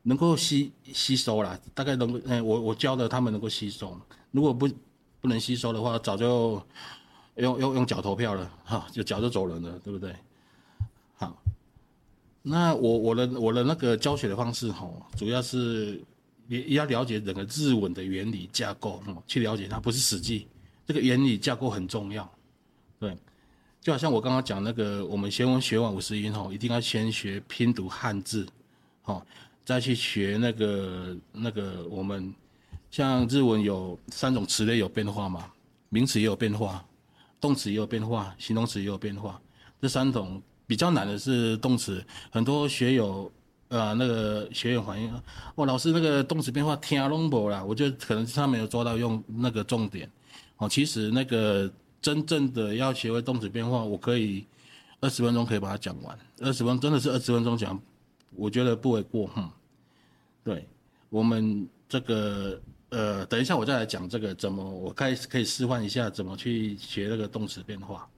[0.03, 3.99] 能够吸吸收啦，大概能够，哎，我我教的他们能够吸收。
[4.31, 4.69] 如果不
[5.21, 6.63] 不能吸收的话，早就
[7.37, 10.15] 用用用脚投票了哈，就脚就走人了，对不对？
[11.17, 11.37] 好，
[12.43, 16.01] 那我我的我的那个教学的方式吼，主要是
[16.47, 20.47] 也也要了解整个日文的原理架构，去了解它，不是死记，
[20.87, 22.31] 这个原理架构很重要，
[22.99, 23.17] 对，
[23.81, 28.47] 就好像我刚刚讲那个，我们学文学完五十音吼，一定要先学拼读汉字，
[29.03, 29.27] 好，
[29.65, 32.33] 再去学那个那个我们
[32.91, 35.51] 像日文有三种词类有变化嘛，
[35.89, 36.85] 名词也有变化，
[37.41, 39.41] 动词也有变化，形容词也有变化，
[39.81, 40.43] 这三种。
[40.69, 43.31] 比较难的是动词，很多学友，
[43.69, 45.09] 呃，那个学员反映，
[45.55, 50.11] 哇，老师那个动词变化听拢无啦，我觉得可能是他没有做到用那个重点，
[50.59, 54.47] 哦，其实那个真正的要学会动词变化，我可以
[55.01, 57.81] 二十分钟可以把它讲完，二十分真的是二十分钟讲，
[58.35, 59.51] 我觉得不为过，哼，
[60.43, 60.67] 对，
[61.11, 68.09] 我们这个，呃，等一下我再来讲这个怎么，我开始可以示范一下怎么去学那个动词变化。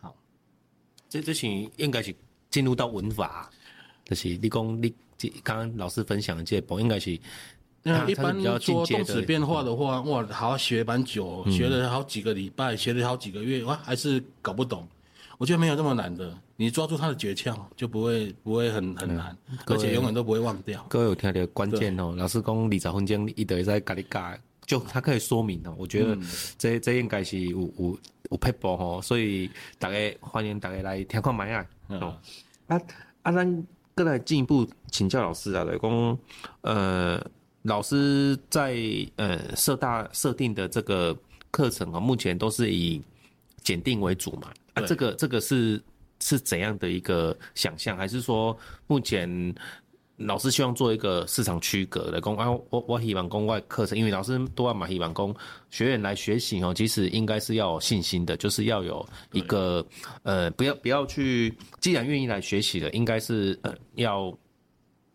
[0.00, 0.14] 好。
[1.08, 2.14] 这这是应该是
[2.48, 3.50] 进入到文法，
[4.04, 4.94] 就是你讲你
[5.42, 7.18] 刚刚老师分享的这部应该是，
[7.82, 14.86] 那一般说动词变化的话，哇，好学蛮久，学了好几个礼拜，学了好几个月，哇，还是搞不懂。
[15.38, 20.84] 我觉得没有这么难的，你抓住它的诀窍，就不会不会很很难，而且永远都不会忘掉。
[20.88, 25.74] 各位有听到关键哦，老师讲二十分钟一直在咖哩咖，就他可以说明哦。
[25.76, 26.16] 我觉得
[26.56, 27.98] 这这应该是有有。
[28.30, 31.66] 有撇步吼，所以大家欢迎大家来听看麦啊。
[31.88, 32.16] 哦，
[32.66, 32.80] 啊
[33.20, 36.18] 啊，咱过来进一步请教老师啊，来讲，
[36.62, 37.22] 呃，
[37.62, 38.76] 老师在
[39.16, 41.16] 呃社大设定的这个
[41.50, 43.00] 课程啊，目前都是以
[43.62, 44.52] 检定为主嘛？
[44.74, 45.82] 啊，这个这个是
[46.20, 47.96] 是怎样的一个想象？
[47.96, 49.54] 还是说目前？
[50.18, 55.34] 老师希望做一个市场区隔的公啊，我我希望公外课程，因为老师都要嘛，希望公
[55.70, 59.84] 学员来学习哦，其实应该是要有信心的，就是要有一个
[60.22, 64.32] 呃，不要不要去，既然愿意来学习的，应该是呃要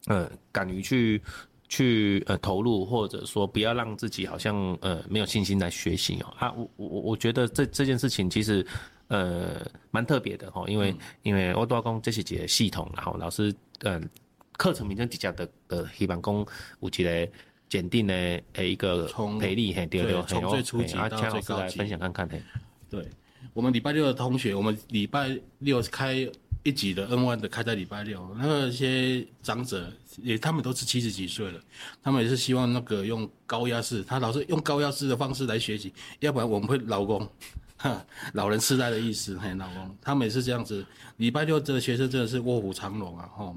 [0.07, 1.21] 呃敢于去
[1.69, 8.65] 去呃投入，或者说不要让自己好像呃没有信心来学习哦啊，我我我觉得这这件事情其实
[9.07, 14.01] 呃蛮特别的哈，因为、嗯、因为我多公这是几个系统，然后老师嗯。
[14.01, 14.09] 呃
[14.57, 16.33] 课程名称底下的呃，希望讲
[16.79, 17.31] 有一个
[17.69, 18.15] 检定的
[18.53, 19.05] 诶一个
[19.39, 22.41] 培力嘿，对对，从最初级到最高级来分享看看嘿。
[22.89, 23.07] 对，
[23.53, 26.27] 我们礼拜六的同学，我们礼拜六开
[26.67, 29.89] 一级的 N1 的开在礼拜六，那些长者
[30.21, 31.61] 也他们都是七十几岁了，
[32.03, 37.25] 他们也是希望那个用高压式，他老是用高压式的方式来学习，要不然我们会老公，
[37.79, 40.85] 哈，老人痴呆的意思嘿，老公，他们也是这样子。
[41.15, 43.55] 礼拜六的学生真的是卧虎藏龙啊，吼。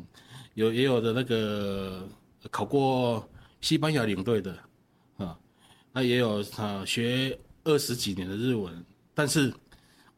[0.55, 2.07] 有也有的那个
[2.49, 3.27] 考过
[3.61, 4.57] 西班牙领队的，
[5.17, 5.37] 啊，
[5.93, 9.53] 那也有啊学二十几年的日文，但是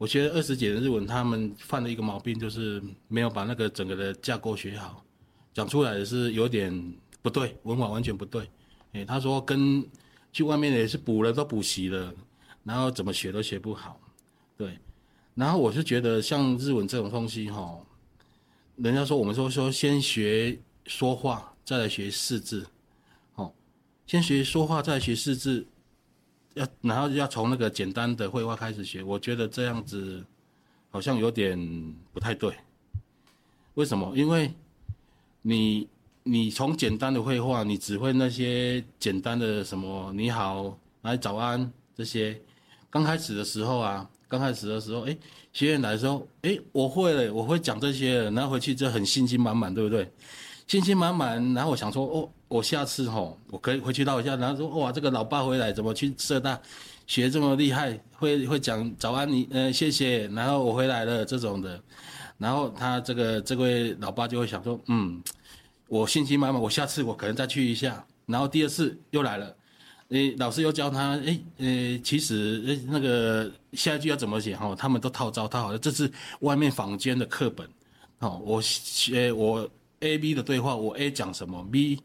[0.03, 5.01] 我学二十几年的日文，他们犯了一个毛病，就是没有把那个整个的架构学好，
[5.53, 8.45] 讲出来是有点不对，文法完全不对。
[8.91, 9.81] 哎，他说跟
[10.33, 12.13] 去外面也是补了都补习了，
[12.65, 13.97] 然后怎么学都学不好，
[14.57, 14.77] 对。
[15.35, 17.79] 然后我是觉得像日文这种东西哈。
[18.75, 22.67] 人家说我们说说先学说话，再来学识字，
[23.35, 23.53] 哦，
[24.05, 25.65] 先学说话，再来学识字，
[26.53, 29.03] 要然后要从那个简单的绘画开始学。
[29.03, 30.23] 我觉得这样子
[30.89, 31.57] 好像有点
[32.11, 32.53] 不太对。
[33.75, 34.11] 为什么？
[34.15, 34.51] 因为
[35.41, 35.87] 你
[36.23, 42.39] 你从简单的绘画，你只会那些简单的什么你好，来早安这些，
[42.89, 44.09] 刚开始的时候啊。
[44.25, 45.15] 刚开始的时候，哎，
[45.51, 50.11] 学员来的时候，哎，我会了，我会讲这些，然后回去就很信心满满，对不对？
[50.65, 56.61] 信心满满，然后我想说，哦，我下次吼，我可以回去唠一下，然后说，哇，这个老爸回来怎么去社大
[57.07, 61.81] 学这么厉害，会会讲早安，你，呃，谢谢，然后我回来了这种的，
[62.37, 65.19] 然后他这个这位老爸就会想说，嗯，
[65.87, 68.05] 我信心满满，我下次我可能再去一下。
[68.27, 69.55] 然后第二次又来了，
[70.09, 76.07] 诶，老师又教他，诶，呃，其实诶那个下一句要怎么写哈，他们都套招套好了，这是
[76.41, 77.67] 外面坊间的课本，
[78.19, 79.67] 哦，我写我
[80.01, 81.99] A B 的对话，我 A 讲什么，B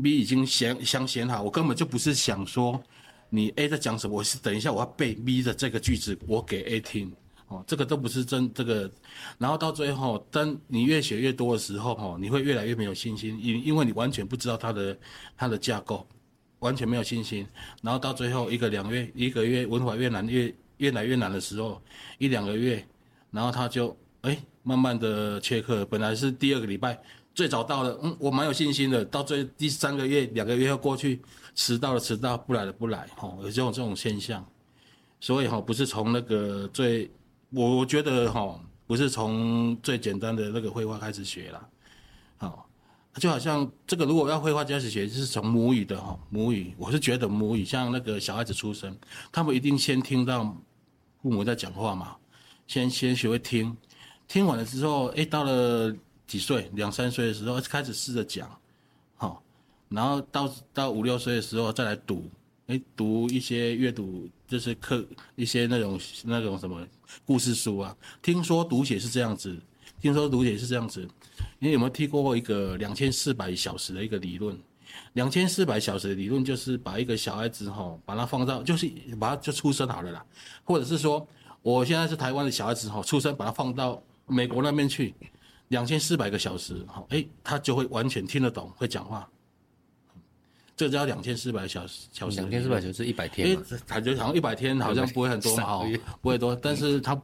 [0.00, 2.80] B 已经想想写好，我根本就不是想说
[3.28, 7.12] 你 A 在讲什么，我是等一下我要背 B 的这个句子，我给 A 听。
[7.48, 8.90] 哦，这个都不是真这个，
[9.36, 14.98] 然后到最后，当你越写越多的时候，哈，你会越来越没有信心，因因为你完全不知道它的
[15.36, 16.06] 它的架构，
[16.60, 17.46] 完全没有信心。
[17.82, 21.78] 然后到最后一个两月，一个月文法越难越越来越难的时候，
[22.16, 22.82] 一两个月，
[23.30, 26.98] 然后他就哎慢慢的缺课，本来是第二个礼拜
[27.34, 31.20] 最早到的，嗯，我蛮有信心的，到最第三个月两个月要过去，
[31.54, 34.44] 迟到了迟到，不来了不来，哈，有这种这种现象，
[35.20, 37.10] 所以哈不是从那个最。
[37.54, 41.68] 我我觉得哈，不是从最简单的那个绘画开始学啦，
[42.38, 42.66] 好，
[43.16, 48.96] 就好像这个如果要绘画开始学，就是从母语的哈，母语，我是觉得母语像那个小孩子出生，
[49.30, 50.44] 他们一定先听到
[51.20, 52.16] 父母在讲话嘛，
[52.66, 53.76] 先先学会听，
[54.26, 55.94] 听完了之后，哎，到了
[56.32, 58.50] 几岁，两三岁的时候开始试着讲，
[59.16, 59.42] 好，
[59.90, 62.24] 然后到到五六岁的时候再来读。
[62.68, 66.86] 哎，读一些阅读就是课一些那种那种什么
[67.26, 67.94] 故事书啊。
[68.22, 69.54] 听说读写是这样子，
[70.00, 71.06] 听说读写是这样子。
[71.58, 74.58] 你有没有听过一个两千四百小时的一个理论？
[75.12, 78.90] 两千四百小时的理论就是把一个小孩子哈，把他放到就是
[79.20, 80.24] 把他就出生好了啦，
[80.64, 81.28] 或者是说
[81.60, 85.14] 我现在是台湾的小孩子哈，出生把他放到美国那边去，
[85.72, 89.26] 两千四百个小时哈，哎，他就会完全听得懂，会讲话。
[90.76, 92.36] 这叫两千四百小时，小时。
[92.36, 93.64] 两千四百小时一百天嘛？
[93.86, 95.80] 感觉好像一百天好像不会很多嘛，
[96.20, 96.54] 不会多。
[96.54, 97.18] 但是他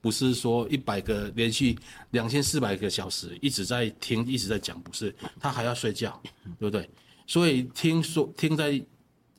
[0.00, 1.78] 不是说一百个连续
[2.10, 5.14] 两千四百个小时一直在听，一直在讲，不是。
[5.38, 6.20] 他还要睡觉，
[6.58, 6.88] 对不对？
[7.24, 8.82] 所以听说听在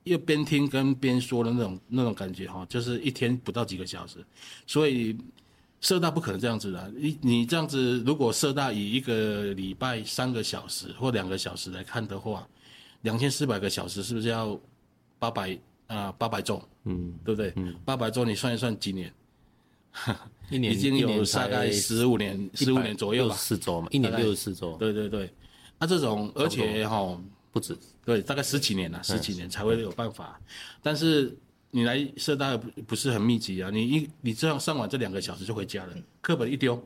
[0.05, 4.23] 又边听跟边说的那种那种感觉哈，就是一天不到几个小时。
[4.65, 5.17] 所以
[5.83, 6.91] 社大不可能这样子的。
[6.95, 12.47] 你你这样子，如果社大以一个礼拜三个小时或两个小时来看的话。
[13.03, 14.57] 两千四百个小时是不是要
[15.19, 16.09] 八百啊？
[16.17, 17.51] 八百周，嗯，对不对？
[17.57, 19.13] 嗯，八百周你算一算几年？
[20.49, 23.35] 一年已经有大概十五年，十五年左右吧。
[23.35, 24.77] 四周嘛，一年六十四周。
[24.77, 25.29] 对对对，
[25.77, 30.39] 那、啊、这种而且哈不止，对，大概十几年了，十几年才会有办法。
[30.81, 31.37] 但是
[31.75, 36.81] 你来社大不不是很密集啊，你一你这样上完这两个小时就回家了，课本一丢，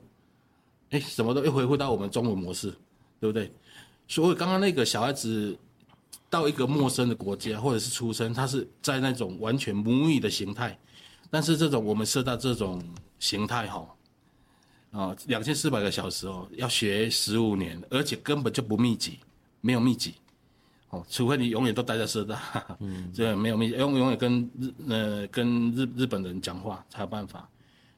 [0.91, 2.71] 哎，什么都又恢复到我们中文模式，
[3.19, 3.52] 对不对？
[4.08, 5.56] 所以刚刚那个小孩子。
[6.30, 10.78] 到一个陌生的国家，或者是出生，他是在那种完全母语的形态，
[11.30, 12.84] 但是这种我们设到这种
[13.17, 13.95] 形态哈，
[14.91, 19.19] 啊，两千四百个小时哦，要学十五年，而且根本就不密集，
[19.62, 20.15] 没有密集，
[20.89, 22.39] 哦，除非你永远都待在社大，
[22.80, 27.50] 嗯， 这没有密集，永永远跟日呃跟日日本人讲话才有办法，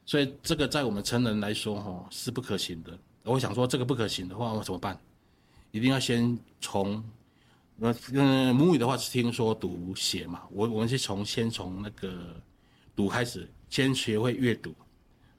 [0.05, 2.97] 所以这个在我们成人来说哈是不可行的。
[3.23, 4.99] 我想说这个不可行的话，我怎么办？
[5.71, 7.03] 一定要先从。
[7.81, 12.35] 那嗯，母语的话是听说读写嘛，我我们是从先从那个
[12.93, 14.75] 读开始，先学会阅读，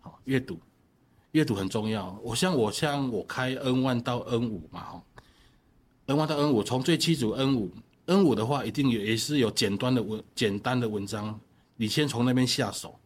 [0.01, 0.59] 好，阅读，
[1.33, 2.19] 阅读很重要。
[2.23, 5.03] 我像我像我开 N 1到 N 五嘛，哈
[6.11, 7.71] ，N 1到 N 五，从最基础 N 五
[8.07, 11.39] ，N 五的话一定有也是有简单的文简单的文章，
[11.77, 12.99] 你先从那边下手，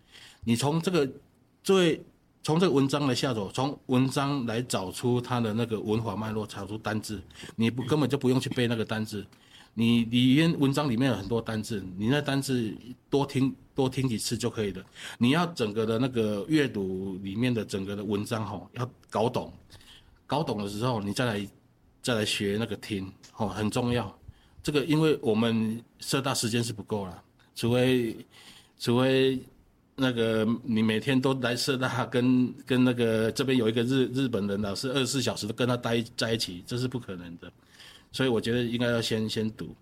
[0.45, 1.09] 你从这个
[1.63, 2.03] 最。
[2.47, 7.19] 从这个文章来下手，从文章来找出它的那个文法脉络，找出单字，
[7.57, 9.25] 你不根本就不用去背那个单字，
[9.73, 12.71] 你里面文章里面有很多单字，你那单字
[13.09, 14.85] 多听多听几次就可以了。
[15.17, 19.51] 你要整个的那个阅读里面的整个的文章哈，要搞懂，
[20.27, 21.49] 搞懂的时候你再来
[22.05, 24.17] 再来学那个听，哦，很重要。
[24.63, 27.23] 这个因为我们社大时间是不够了，
[27.57, 28.17] 除非
[28.79, 29.41] 除非。
[29.97, 37.49] 那个你每天都来社大跟跟那个这边有一个日日本人老师二十四小时都跟他待在一起，这是不可能的，
[38.11, 39.73] 所以我觉得应该要先先读，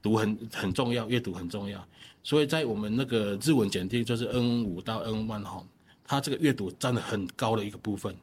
[0.00, 1.84] 读很很重要，阅读很重要。
[2.22, 5.60] 所以在我们那个日文检定就是 N 五到 N 万哈，
[6.04, 8.14] 它这个阅读占了很高的一个部分。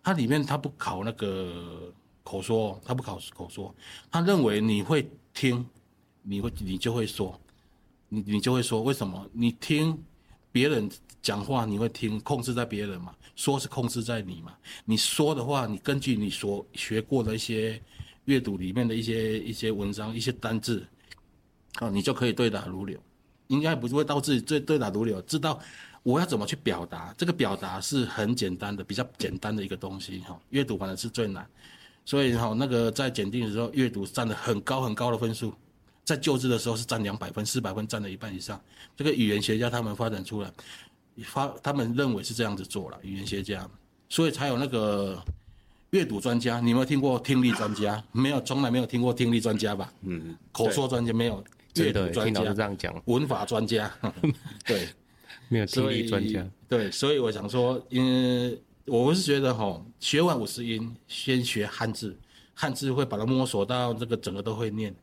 [0.00, 1.92] 它里面它不考那个
[2.22, 3.74] 口说，他不考口说，
[4.10, 5.64] 他认为你会听，
[6.22, 7.40] 你会你就会说，
[8.08, 9.98] 你你就会说，为什么你听？
[10.50, 10.86] 别人
[11.22, 13.14] 讲话你会听，控制在别人嘛？
[13.34, 14.54] 说是控制在你嘛？
[14.84, 17.80] 你说的话，你根据你所学过的一些
[18.26, 20.86] 阅读里面的一些一些文章、一些单字，
[21.76, 23.00] 啊，你就可以对答如流。
[23.48, 25.58] 应该不会到自己最对答如流，知道
[26.02, 27.14] 我要怎么去表达。
[27.16, 30.38] 这个表达是很简单的，比较简单的一个东西哈。
[30.50, 31.48] 阅读反而是最难，
[32.04, 35.52] 所以哈，那个在检定的时候，阅读占了很高很高的分数，
[36.04, 38.60] 在就职的时候是占两百分，四百分占了一半以上。
[38.96, 40.50] 这个语言学家他们发展出来，
[41.24, 43.68] 发他们认为是这样子做了，语言学家，
[44.08, 45.22] 所以才有那个。
[45.92, 48.02] 阅读专家，你有没有听过听力专家？
[48.12, 49.92] 没有，从来没有听过听力专家吧？
[50.00, 51.44] 嗯，口说专家没有，
[51.74, 53.94] 阅读专家这样讲，文法专家，
[54.64, 54.88] 对，
[55.50, 56.48] 没有听力专家。
[56.66, 62.16] 对，所以我想说，因为我是觉得哈，学完五十音，先学汉字，
[62.54, 64.94] 汉字会把它摸索到这个整个都会念，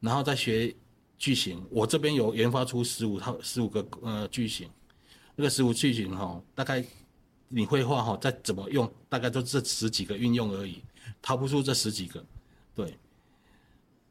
[0.00, 0.74] 然后再学
[1.18, 1.64] 句型。
[1.70, 4.68] 我这边有研发出十五套、十五个呃句型，
[5.34, 6.84] 那个十五句型哈，大概。
[7.48, 10.82] 你会画哈，再怎么用，大概就这十几个运用而已，
[11.22, 12.20] 逃不出这十几个。
[12.74, 12.98] 对，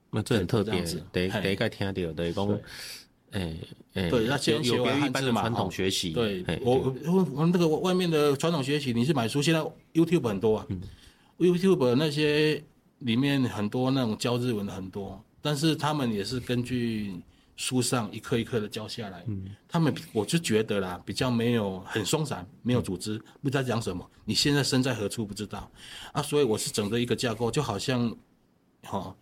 [0.09, 2.59] 那这很特别，得得该听到，等于讲，
[3.35, 3.53] 哎
[3.93, 5.41] 哎，对，要先学完汉字嘛。
[5.41, 9.59] 传统学习，对，我我我们这个外面的传统学习，你是买书，现在
[9.93, 10.67] YouTube 很多啊
[11.37, 12.63] ，YouTube 那些
[12.99, 17.13] 里面很多那种教日文的很多，但是他们也是根据。
[17.57, 24.05] 书上一课一课的教下来，嗯，他们我就觉得啦，比较没有很松散，没有组织，不知道讲什么。
[24.25, 25.71] 你现在身在何处不知道，
[26.11, 28.13] 啊，所以我是整个一个架构，就好像，
[28.83, 29.15] 好，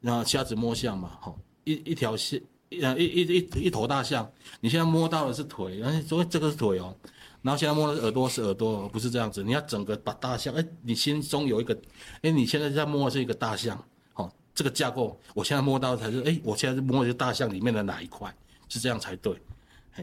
[0.00, 2.42] 那瞎子摸象嘛，好，一一条线，
[2.82, 6.94] 呃，一一一一,一头大象，你现在摸到的是腿，哎，所以这个是腿哦，
[7.42, 11.76] 然后现在摸的耳朵是耳朵，不是这样子，你要整个把大象，哎，你心中有一个，
[12.22, 13.76] 哎，你现在在摸的是一个大象。
[14.14, 18.34] 哦这个架构，我现在摸到才是，哎，我现在是摸的是大象里面的哪一块，
[18.70, 19.36] 是这样才对，
[19.92, 20.02] 嘿，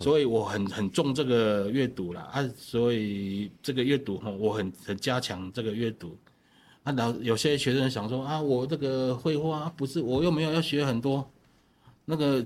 [0.00, 6.16] 所以我很很重这个阅读啦，啊，所以这个阅读哈，我很很加强这个阅读，
[6.82, 11.30] 啊，然后有些学生想说啊，我这个绘画不是，我又没有要学很多，
[12.10, 12.44] 那个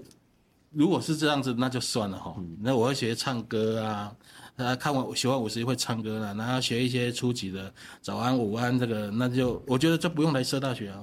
[0.73, 4.13] 如果是这样子，那就算了哈，那我要学唱歌啊。
[4.57, 11.03] 啊，看完学完五十音会唱歌了，然后学一些初级的早安、午安，这个那就我觉得这不用来社大学啊。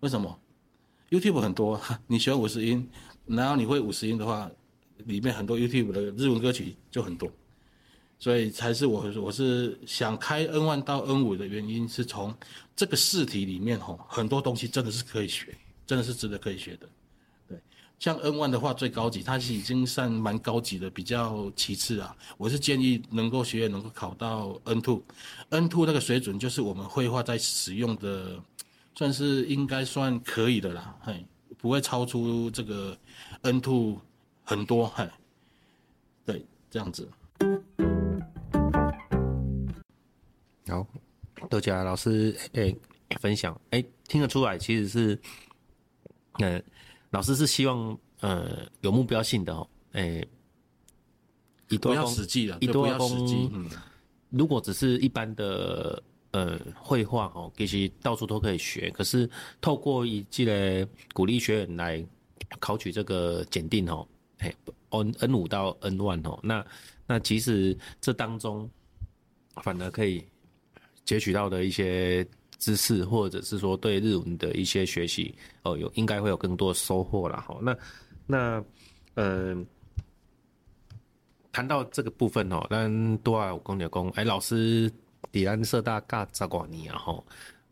[0.00, 0.38] 为什么
[1.08, 2.86] ？YouTube 很多，你学五十音，
[3.24, 4.48] 然后你会五十音的话，
[5.06, 7.30] 里面很多 YouTube 的日文歌曲就很多，
[8.18, 12.32] 所以才是我我是想开 N one 到 N5 的原因，是从
[12.76, 16.86] 这个试题里面吼，很多东西真的是可以学，真的是值得可以学的。
[18.02, 22.16] 像 N One 的话最高级，它是已经算蛮高级的，比较其次啊。
[22.36, 28.42] 我是建议能够学员能够考到 N Two，N Two 那个水准就是我们绘画在使用的，
[28.96, 31.24] 算是应该算可以的啦，嘿，
[31.58, 32.98] 不会超出这个
[33.42, 34.00] N Two
[34.42, 35.08] 很多，嘿，
[36.26, 37.08] 对，这样子。
[40.66, 40.84] 好，
[41.48, 42.76] 多谢老师诶
[43.20, 45.20] 分享，诶听得出来其实是，
[46.40, 46.60] 嗯。
[47.12, 50.28] 老师是希望，呃，有目标性的哦，诶、欸，
[51.68, 53.50] 一多要实际的，一多要实际。
[53.52, 53.68] 嗯，
[54.30, 58.90] 如果只是一般的，呃，绘画哦，其实到处都可以学。
[58.90, 59.28] 可是
[59.60, 62.04] 透过一季的鼓励学员来
[62.58, 64.08] 考取这个检定哦，
[64.38, 64.56] 诶
[64.88, 66.64] ，N N 五到 N one 哦，那
[67.06, 68.68] 那其实这当中
[69.62, 70.24] 反而可以
[71.04, 72.26] 截取到的一些。
[72.62, 75.34] 知识，或者是说对日文的一些学习，
[75.64, 77.58] 哦，有应该会有更多的收获了哈。
[77.60, 77.76] 那
[78.24, 78.64] 那
[79.14, 79.66] 嗯，
[81.50, 84.88] 谈到这个部分哦，咱多啊，我跟你讲，哎，老师
[85.32, 87.24] 底安社大教十多年啊哈。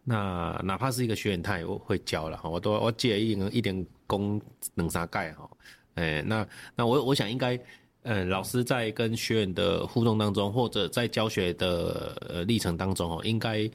[0.02, 2.48] 那哪怕是一个学员，他也会教了哈。
[2.48, 4.42] 我都我记得一点一点功
[4.74, 5.48] 能啥盖哈。
[5.94, 7.56] 哎，那那我我想应该，
[8.02, 13.70] 嗯，老师在跟学员的互动当中，或者在教学的呃历程当中哦，应该。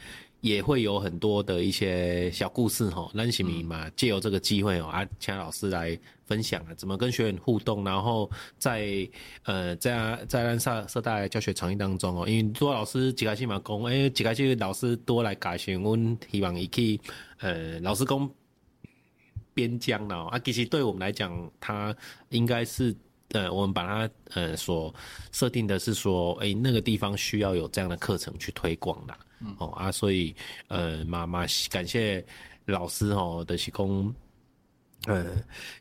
[0.45, 3.89] 也会有很多的一些小故事哈，那是咪嘛？
[3.95, 8.29] 借由这个机会哦，啊，请老师来分享啊，怎么跟学员互动，然后
[8.59, 9.09] 在
[9.41, 15.97] 呃在在咱社社大教学场域当中哦，因为多老师几开始嘛讲，诶，几开始老师多来教训，我
[16.29, 17.01] 希望伊去
[17.39, 18.29] 呃老师讲
[19.55, 21.95] 边疆了啊，其实对我们来讲，他
[22.29, 22.95] 应该是
[23.35, 24.93] 呃我们把它呃所
[25.31, 29.15] 设定的是说，诶，那个地方需要有这样的课程去推广的。
[29.41, 30.33] 嗯、哦啊，所以
[30.69, 32.25] 呃，妈妈感谢
[32.65, 34.13] 老师哦的提供，
[35.07, 35.25] 呃，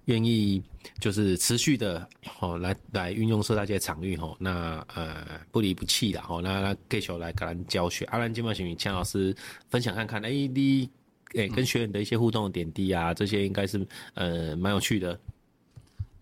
[0.07, 0.61] 愿意
[0.98, 2.07] 就是持续的
[2.40, 8.05] 哦来来运用社大界场域哦，那呃不离不弃的哦，那继续来给咱教学。
[8.07, 9.34] 阿兰今晚请请老师
[9.70, 10.90] 分享看看，哎、欸，你
[11.36, 15.18] 哎、欸、跟学员的一些互动的点滴啊，这些应该是呃蛮有趣的。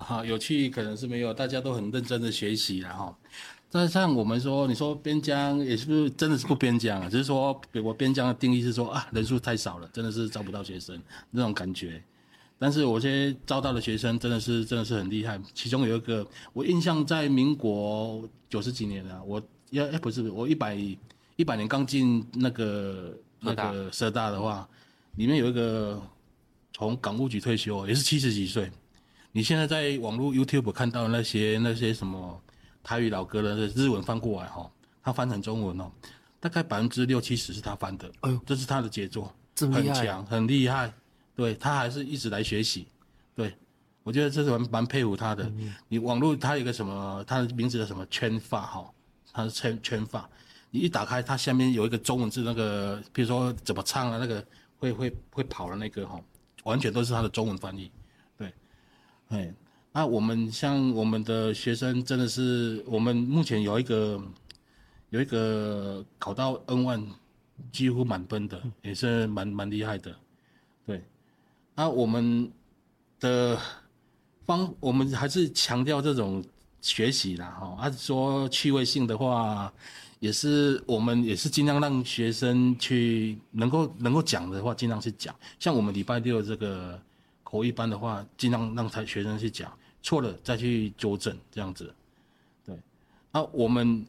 [0.03, 3.15] 好，有趣可能是没有，大家都很认真的学习然后。
[3.71, 7.09] 但像我们说，你说边疆也是不是真的是不边疆啊？
[7.09, 11.01] 只是说，我边疆的定义是说啊，人数太少了，真的是招不到学生
[11.31, 12.03] 那种感觉。
[12.59, 20.77] 但是我现在招到的学生真的是真的是很厉害，其中有一个我印象在民国九十几年了，我要哎不是我一百
[21.37, 24.69] 一百年刚进那个那个社大的话，
[25.17, 25.99] 里面有一个
[26.75, 28.71] 从港务局退休，也是七十几岁。
[29.33, 32.41] 你现在在网络 YouTube 看到那些那些什么
[32.83, 34.71] 台语老歌的日文翻过来哈，
[35.03, 35.91] 他翻成中文哦，
[36.39, 40.93] 大概百分之六七十是他翻的，哎呦，这是他的杰作，很强很厉害。
[41.35, 42.87] 对，他还是一直来学习，
[43.35, 43.55] 对，
[44.03, 45.45] 我觉得这是蛮蛮佩服他的。
[45.45, 48.93] 嗯、你网络他有个什么，他的名字叫什么圈发哈，
[49.33, 50.29] 他是圈圈发，
[50.71, 54.45] 你一打开，它下面有一个中文字，那个比如说怎么唱啊，那个
[54.77, 56.21] 会会会跑的那个哈，
[56.65, 57.91] 完全都是他的中文翻译。
[59.33, 59.55] 对，哎，
[59.93, 64.23] 那我们像我们的学生真的是，我们目前有一个
[65.09, 67.07] 有一个考到 N1
[67.73, 70.15] 几乎满分的，也是蛮蛮厉害的，
[70.85, 71.03] 对。
[71.75, 72.53] 那我们
[73.19, 73.59] 的
[74.45, 76.45] 方，我们还是强调这种
[76.83, 77.77] 学习啦，哈。
[77.81, 79.73] 啊，说趣味性的话，
[80.21, 85.35] 也是我们也是尽量让学生去能够能够讲的话，尽量去讲。
[85.59, 87.01] 像我们礼拜六这个
[87.53, 89.71] 口译班的话，尽量让他学生去讲，
[90.03, 91.95] 错了再去纠正，这样子。
[92.65, 92.77] 对。
[93.31, 94.05] 啊，我们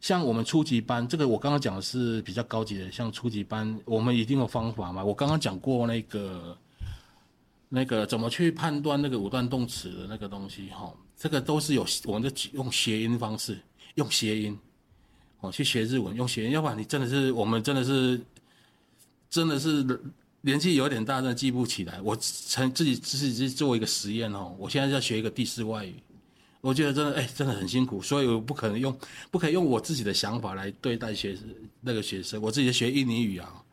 [0.00, 5.04] 像我们初级班，这个我刚刚讲的是比较高级的，像初级班，我们一定有方法嘛。
[5.04, 6.58] 我刚刚讲过那个。
[7.72, 10.68] 那个怎么去判断那个五段动词的那个东西？
[10.70, 13.56] 哈，这个都是有我们的用谐音方式，
[13.94, 14.58] 用谐音，
[15.38, 18.20] 哦，去学日文用谐音，要不然你真的是我们真的是，
[19.30, 19.84] 真的是
[20.42, 22.00] 年纪有点大，真的记不起来。
[22.00, 25.94] 我曾自己自己去做一个实验哦，我现在在学一个第四外语，
[26.60, 28.96] 我觉得真的哎，真的很辛苦，所以我不可能用，
[29.30, 31.36] 不可以用我自己的想法来对待学
[31.80, 32.40] 那个学生。
[32.40, 33.64] 我自己学印尼语啊。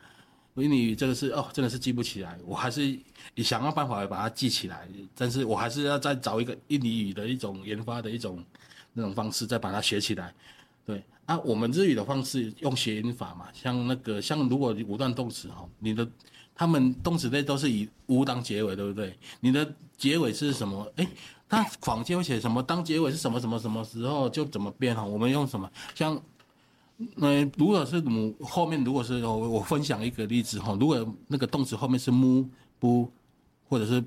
[0.55, 2.97] 印尼语这个是哦，真的是记不起来，我还是
[3.35, 8.43] 也想要办法把它记起来，但是我还是要再找一个印尼语的一种研发的一种
[8.93, 10.33] 那种方式，再把它学起来。
[10.83, 16.09] 对啊，我们日语的方式用谐音法嘛，像那个像如果五段动词哈，你的
[16.57, 19.17] 他们动词类都是以乌当结尾，对不对？
[19.39, 20.91] 你的结尾是什么？
[20.95, 21.07] 诶，
[21.47, 22.61] 他坊间会写什么？
[22.63, 25.05] 当结尾是什么什么什么时候就怎么变哈？
[25.05, 25.71] 我们用什么？
[25.95, 26.21] 像。
[27.17, 32.43] 那如果是母后面，如果是我我分享一个例子哈，如果那个动词后面是 mu
[32.81, 33.07] bu，
[33.69, 34.01] 或者是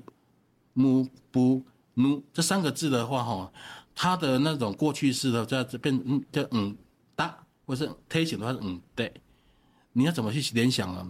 [0.75, 1.63] mu bu
[1.95, 3.49] nu 这三个字的话哈，
[3.95, 6.75] 它的那种过去式的在这边嗯叫嗯
[7.15, 7.33] 哒，
[7.65, 9.13] 或是推行的话是嗯对，
[9.93, 11.07] 你要怎么去联想啊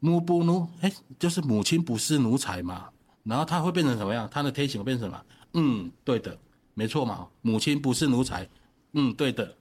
[0.00, 2.88] ？mu bu nu 哎，就是母亲不是奴才嘛，
[3.22, 4.28] 然后它会变成什么样？
[4.30, 5.24] 它的推行会变成什么？
[5.54, 6.36] 嗯，对的，
[6.74, 8.48] 没错嘛，母亲不是奴才，
[8.92, 9.54] 嗯，对的。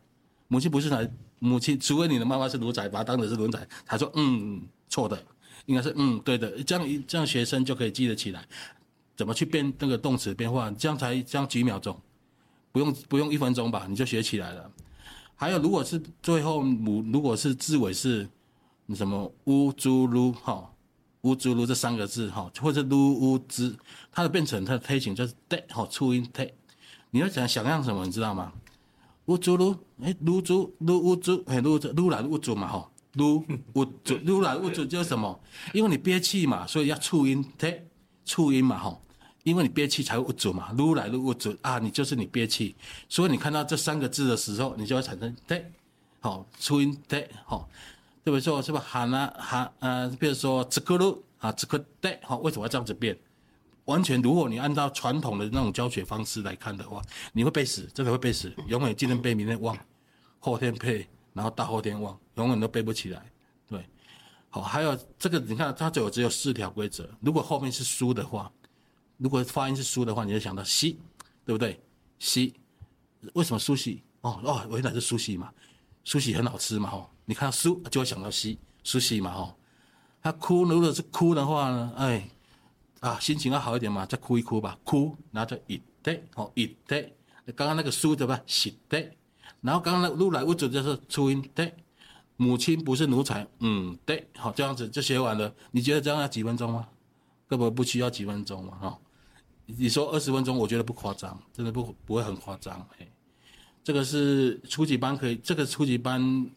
[0.47, 1.09] 母亲不是奴，
[1.39, 3.67] 母亲除非你的妈妈是奴才，把她当成是奴才。
[3.85, 5.23] 他说：“嗯，错的，
[5.65, 8.45] 应该是嗯，对的。”这样一这样学生就可以记得起来，
[9.15, 11.99] 怎么去变那个动词变化，这样才这样几秒钟，
[12.71, 14.69] 不用不用一分钟吧，你就学起来了。
[15.35, 18.27] 还有，如果是最后母，如果是字尾是
[18.89, 20.69] 什么乌猪噜哈，
[21.21, 23.77] 乌猪噜这三个字哈，或者噜乌兹，
[24.11, 26.53] 它的变成它的推形就是对哈，促音对。
[27.11, 28.51] 你要想想象什么，你知道吗？
[29.25, 33.41] 乌猪噜，哎，噜猪噜乌猪，哎，噜猪噜来乌猪嘛吼，噜
[33.73, 35.39] 乌猪噜来乌猪就是什么？
[35.73, 37.87] 因为你憋气嘛，所以要促音，对，
[38.25, 39.01] 促音嘛吼，
[39.43, 42.75] 因为你憋气才会乌猪嘛，噜来噜乌猪啊，你就是你憋气，
[43.07, 45.71] 所以你看到这三个字的时候，你就会产生对，
[46.19, 47.69] 好，促音对，好，
[48.23, 48.41] 对不对？
[48.41, 50.07] 说是不喊啊喊啊？
[50.19, 53.17] 比如说这个噜啊，这个对，好，为什么要这样子变？
[53.85, 57.01] 完全，如果你按照传统的那种教学方式来看的话，
[57.33, 59.77] 你会背死，真的会背死，永远今天背，明天忘，
[60.39, 63.29] 后天背，然后大后天忘，永远都背不起来。
[63.67, 63.85] 对，
[64.49, 67.09] 好，还有这个，你看它只有只有四条规则。
[67.19, 68.49] 如果后面是书的话，
[69.17, 70.97] 如果发音是书的话，你就想到西，
[71.45, 71.77] 对不对？
[72.19, 72.53] 西，
[73.33, 74.01] 为什么苏西？
[74.21, 75.51] 哦哦，原来是苏西嘛，
[76.05, 79.55] 苏西很好吃嘛，吼，你看书就会想到西，苏西嘛，吼。
[80.21, 82.29] 他哭，如果是哭的话呢，哎。
[82.99, 87.13] 啊，心情要好一点嘛，再哭一哭吧，哭，然后就一对，好一对。
[87.53, 88.41] 刚刚那个书对吧？
[88.45, 89.17] 是对。
[89.59, 91.73] 然后刚刚那个如来无主就是初音对。
[92.37, 95.53] 母亲不是奴才，嗯，对，好，这样子就学完了。
[95.71, 96.87] 你觉得这样要几分钟吗？
[97.47, 98.99] 根本不需要几分钟嘛，哈。
[99.65, 102.85] 你说二十分钟，我觉得不夸张，真的不不会很夸张。
[102.97, 103.11] 嘿，
[103.83, 106.49] 这个是初级班可以，这个初级班，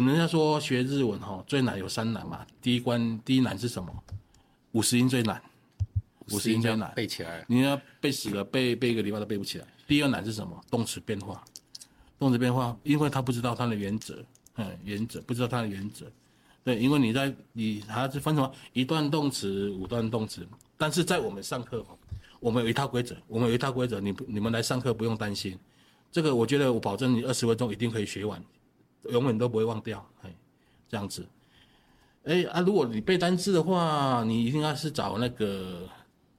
[0.00, 2.46] 人家说学日文哈，最难有三难嘛。
[2.62, 3.92] 第一关第一难是什么？
[4.72, 5.40] 五十音最难。
[6.30, 9.66] 五十音最难背起来，你要背死了，背背一个礼拜都背不起来。
[9.86, 10.58] 第二难是什么？
[10.70, 11.44] 动词变化，
[12.18, 14.24] 动词变化，因为他不知道它的原则，
[14.56, 16.06] 嗯，原则不知道它的原则，
[16.64, 20.46] 对，因为你在你还是分什么一段动词、五段动词，
[20.78, 21.84] 但是在我们上课，
[22.40, 25.58] 我们有一套规则，我们有一套规则，你你们来上课不用担心，
[26.10, 28.42] 这个我觉得我保证你二十分钟一定可以学完，
[29.10, 30.34] 永远都不会忘掉，哎，
[30.88, 31.26] 这样子。
[32.24, 35.88] 哎啊，如果你背单字的话，你一定要是找那个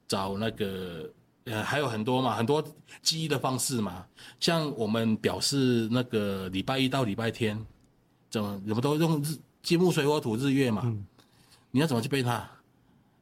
[0.08, 1.10] 找那个
[1.44, 2.64] 呃，还有很多嘛，很多
[3.02, 4.06] 记忆的方式嘛，
[4.40, 7.58] 像我们表示那个礼拜一到礼拜天，
[8.30, 9.36] 怎么怎么都用日。
[9.62, 11.06] 金木水火土日月嘛，嗯、
[11.70, 12.46] 你要怎么去背它？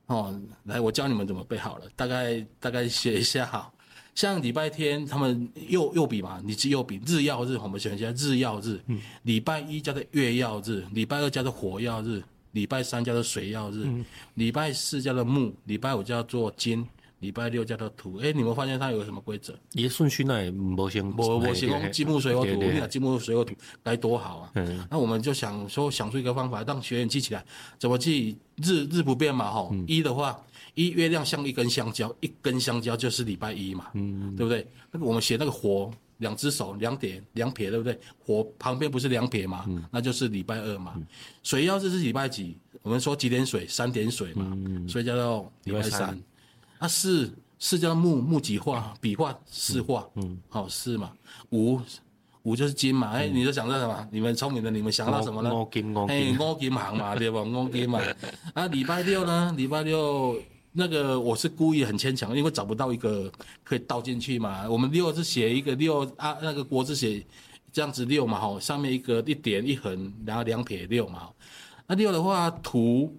[0.07, 3.73] 哦，来，我教你们怎么背好了，大概大概写一下哈。
[4.15, 8.81] 像礼拜天他们右右比嘛，你记右比，日曜日我们选一下日曜日。
[8.87, 9.01] 嗯。
[9.23, 14.05] 礼拜一叫做月曜日，礼拜二叫做火曜日，礼拜三叫做水曜日，嗯、
[14.35, 16.87] 礼拜四叫做木，礼拜五叫做金。
[17.21, 19.55] 礼拜六叫做土，哎，你们发现它有什么规则？
[19.75, 24.51] 也顺序那也不行，我我形容金木水火土，你看金木水火土该多好啊！
[24.57, 27.45] 嗯，那我们就想说，想出一个方法，让学员记起来，
[27.79, 28.37] 怎么记？
[28.57, 30.37] 日日不变嘛，吼，一的话，
[30.75, 34.67] 一月亮像一根香蕉，一根香蕉就是礼拜一嘛，嗯，对不对？
[34.91, 37.99] 那个我们写那个火，两只手两点两撇，对不对？
[38.25, 40.95] 火旁边不是两撇嘛，那就是礼拜二嘛。
[41.43, 42.57] 水曜日是礼拜几？
[42.83, 43.67] 我们说几点水？
[43.69, 44.57] 三点水嘛，
[44.89, 46.19] 所以叫做礼拜三。
[46.79, 51.13] 啊，四四叫木木几画笔画四画，嗯，好四嘛，
[51.51, 51.81] 五
[52.43, 54.09] 五就是金嘛，哎，你就想到什么？
[54.11, 55.55] 你们聪明的，你们想到什么呢？
[55.55, 57.41] 五金五金，哎，五金行嘛，对吧？
[57.43, 58.01] 五金嘛。
[58.55, 59.55] 啊，礼拜六呢？
[59.57, 60.37] 礼拜六
[60.73, 63.31] 那个我是故意很牵强，因为找不到一个
[63.63, 64.69] 可以倒进去嘛。
[64.69, 67.25] 我们六是写一个六啊，那个国字写
[67.73, 71.29] 这样子六嘛，吼，上面一个一点一横，然后两撇六嘛。
[71.87, 73.17] 那六的话土。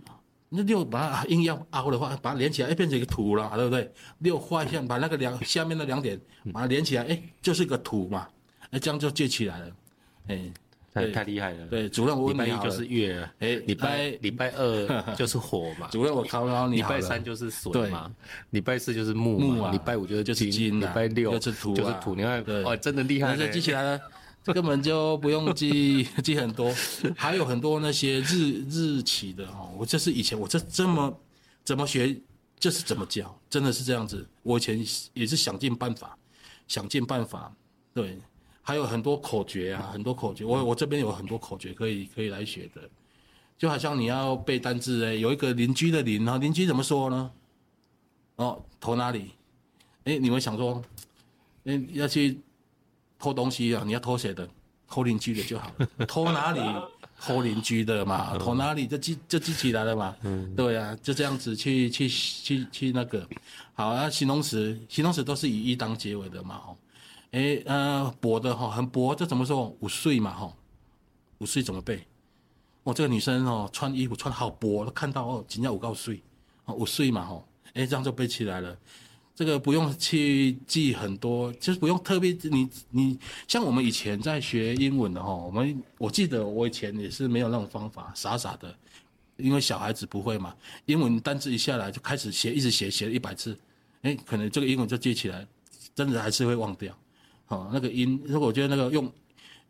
[0.56, 3.91] 那六把它硬要凹的话，把它连起来，哎，变成一个土了，对不对？
[4.20, 6.22] 六画一下，把那个两下面的两点
[6.54, 8.28] 把它连起来，哎，就是一个土嘛，
[8.70, 9.76] 哎，这样就接起来了，
[10.28, 10.54] 哎，
[10.94, 11.68] 太太厉害了。
[11.68, 15.88] 对，主任，我问你，礼拜一就是月，哎，礼拜礼拜二 就是火嘛。
[15.89, 18.12] 主任，我考考你，礼拜三就是水嘛，
[18.52, 22.14] 礼拜四就是木嘛，礼拜五就是就是金，礼拜六就是土，就是土。
[22.16, 24.00] 你看，哇，真的厉害，记起来了。
[24.44, 26.70] 这根本就不用记 记很多，
[27.16, 31.18] 还有很多那些日日期的哈，我这是以前我这这么
[31.64, 32.14] 怎么学
[32.60, 34.28] 就是怎么教，真的是这样子。
[34.41, 36.18] 我以前也是想尽办法，
[36.68, 37.56] 想尽办法，
[37.94, 38.18] 对，
[38.64, 42.82] 还有很多口诀啊，很多口诀，我我这边有很多口诀可以可以来学的，
[43.57, 47.32] 就好像你要背单字哎，有一个邻居的邻啊，邻居怎么说呢？
[48.38, 49.30] 哦，投哪里？
[50.05, 50.82] 哎，你们想说，
[51.66, 52.39] 哎要去。
[53.20, 53.84] 偷东西啊！
[53.86, 54.45] 你要偷谁的？
[54.86, 55.88] 偷邻居的就好了。
[56.05, 56.59] 偷哪里？
[57.22, 58.38] 偷邻居的嘛。
[58.38, 60.14] 偷哪里就记就记起来了嘛。
[60.24, 63.26] 嗯，对啊，就这样子去去去去那个。
[63.76, 66.57] 好啊，形容词形容词都是以一当结尾的嘛。
[66.57, 66.78] 吼，
[67.34, 69.75] 哎呃薄的哈，很薄，这怎么说？
[69.79, 70.55] 五岁嘛吼，
[71.39, 72.05] 五岁怎么背？
[72.84, 76.21] 哦，这个女生哦，穿衣服穿好薄，看到哦，紧要五告岁，
[76.65, 78.77] 哦五岁嘛吼，哎这样就背起来了。
[79.36, 83.17] 这个不用去记很多，就是不用特别你你
[83.47, 88.77] 像我们以前在学英文的哈，我们我记得我以前也是没有那种方法，傻傻的，
[89.38, 90.55] 因为小孩子不会嘛，
[90.86, 93.57] 英文单字一下来就开始写，一直写写了一百次，
[94.03, 95.47] 哎，可能这个英文就记起来，
[95.95, 96.95] 真的还是会忘掉，
[97.54, 99.12] 哦，那个音，如果我觉得那个用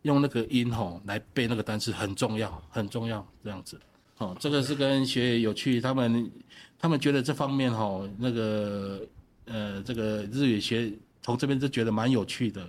[0.02, 3.78] 用那个音吼来背那个单词很重要，很重要，这样子，
[4.18, 6.30] 哦，这个是跟学员有趣，他们
[6.78, 9.06] 他们觉得这方面吼那个。
[9.46, 12.66] 呃，这个日语学从这边就觉得蛮有趣的，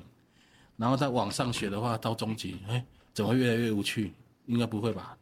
[0.76, 4.12] 然后在网上学的话，到中级，哎，怎么会越来越无趣？
[4.48, 5.18] 应该不会吧？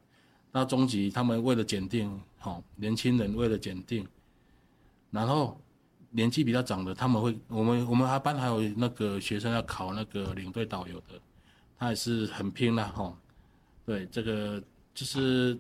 [0.52, 4.04] 到中级，他们为了检定，好、哦，年轻人为了检定，
[5.12, 5.56] 然后
[6.14, 11.20] 年纪比较长的，他们会，我们我们还班还有那个学生要考那个领队导游的，
[11.78, 13.14] 他也是很拼的哈、
[13.86, 14.64] 对，这个
[14.96, 15.60] 就是。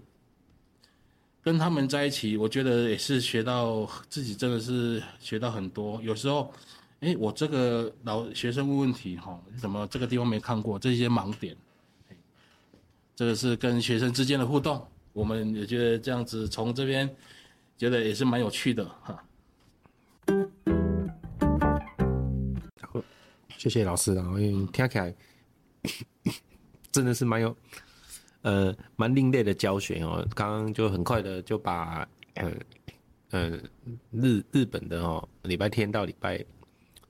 [1.45, 6.01] 跟他们在一起，我觉得也是学到自己真的是学到很多。
[6.01, 6.49] 有时候，
[7.01, 11.53] 哎，我这个老学生问问题哈，怎么这个地方没看过这些盲点？
[13.13, 17.13] 这个是跟学生之间的互动，我们也觉得这样子从这边
[17.77, 19.21] 觉得也是蛮有趣的哈。
[22.81, 23.01] 好，
[23.57, 25.13] 谢谢老师啊，因为听起来
[26.91, 27.55] 真的是蛮有。
[28.41, 30.27] 呃，蛮另类的教学哦。
[30.35, 32.51] 刚刚就很快的就把呃
[33.29, 33.57] 呃
[34.11, 36.35] 日日本的哦，礼拜天到礼拜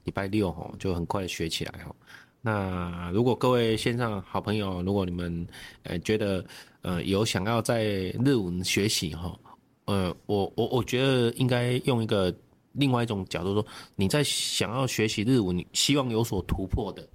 [0.03, 1.95] 礼拜六哦，就很快的学起来哦。
[2.39, 5.47] 那如果各位线上好朋友，如果你们
[5.81, 6.45] 呃觉得
[6.83, 7.83] 呃有想要在
[8.23, 9.35] 日文学习哈，
[9.85, 12.31] 呃，我我我觉得应该用一个
[12.73, 13.65] 另外一种角度说，
[13.95, 17.07] 你在想要学习日文，你希望有所突破的，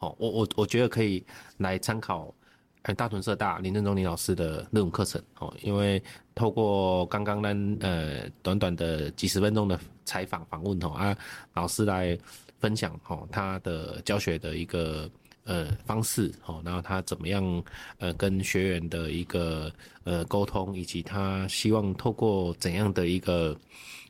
[0.00, 1.24] 哦，我我我觉得可以
[1.56, 2.34] 来参考。
[2.82, 6.02] 哎，大屯社大林正中林老师的日文课程哦，因为
[6.34, 11.16] 透过刚刚呢呃短短的几十分钟的采访访问哦啊，
[11.54, 12.14] 老师来
[12.58, 15.10] 分享哦他的教学的一个
[15.44, 17.64] 呃方式哦，然后他怎么样
[17.96, 23.58] 呃跟学员的一个呃沟通，以及他希望透过怎样的一个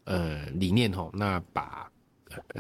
[0.04, 1.88] 呃理念吼，那把。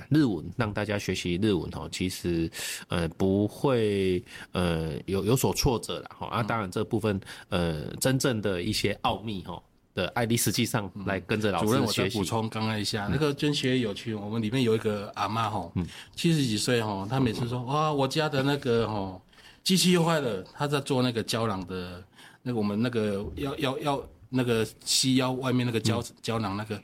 [0.08, 2.48] 日文让大家学习日文吼，其实
[2.86, 4.22] 呃不会
[4.52, 9.60] 呃有有所挫折了哈啊，当然这部分呃真正的一些奥秘哈
[9.92, 11.72] 的爱丽实际上来跟着老师学习。
[11.72, 15.72] 主任，我再补充刚刚一下，那个捐血有趣，我们里面有一个阿妈吼，
[16.14, 19.20] 七十几岁吼，她每次说哇我家的那个吼
[19.64, 22.00] 机器又坏了，她在做那个胶囊的，
[22.42, 26.80] 那个我们那个要要要那个西腰外面那个胶胶囊那个。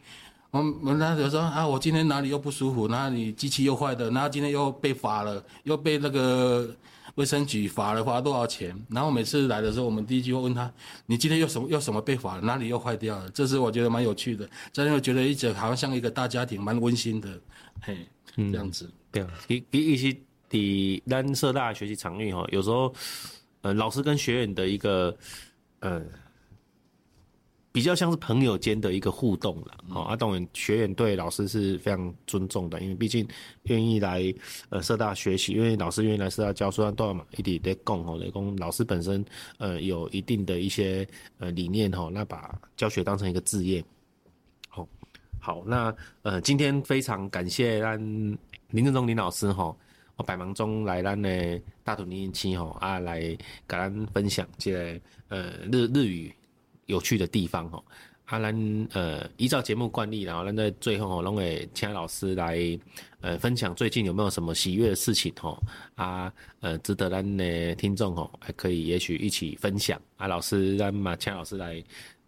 [0.50, 6.68] 我我那时候说啊，我今天哪里又不舒服，哪里机器又坏的，然后今天又被罚了，又被那个
[7.14, 8.76] 卫生局罚了，罚多少钱？
[8.88, 10.68] 然后每次来的时候，我们第一句话问他，
[11.06, 12.42] 你今天又什么又什么被罚了？
[12.42, 13.30] 哪里又坏掉了？
[13.30, 17.28] 这是我觉得蛮有趣的，真的觉得一直好像像一个大家庭，蛮温馨的，
[17.80, 17.96] 嘿，
[18.34, 18.86] 这样子。
[18.86, 20.16] 嗯、对啊，其其一些
[20.48, 22.92] 的咱社大学习场域哈，有时候
[23.62, 25.16] 呃老师跟学员的一个
[25.78, 26.02] 呃。
[27.72, 33.24] 比较像是朋友间的一个互动了，哦，啊，当然学员对老师是非常尊重的，因为毕竟
[33.64, 34.22] 愿意来
[34.70, 39.24] 呃社大学习，因为老师愿意来社大教书，都要嘛一直在讲吼，来讲老师本身
[39.58, 41.06] 呃有一定的一些
[41.38, 43.84] 呃理念吼，那把教学当成一个职业，
[44.68, 44.88] 好，
[45.38, 47.96] 好，那呃今天非常感谢咱
[48.70, 49.78] 林正中林老师吼，
[50.16, 53.20] 我百忙中来咱的大屯零零七吼啊来
[53.68, 56.34] 跟咱分享这个呃日日语。
[56.90, 57.82] 有趣的地方哈，
[58.26, 62.78] 啊、兰呃，依照节目惯例，然后咱在最后哈，拢会请老师来
[63.20, 65.58] 呃分享最近有没有什么喜悦的事情哈
[65.94, 70.00] 啊呃，值得咱的听众哈还可以也许一起分享。
[70.16, 71.82] 啊，老师让马强老师来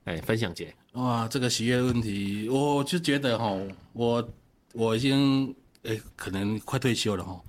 [0.04, 3.56] 哎分享解哇，这个喜悦问题，我就觉得哈，
[3.92, 4.28] 我
[4.72, 5.54] 我已经
[5.84, 7.40] 哎可能快退休了哈。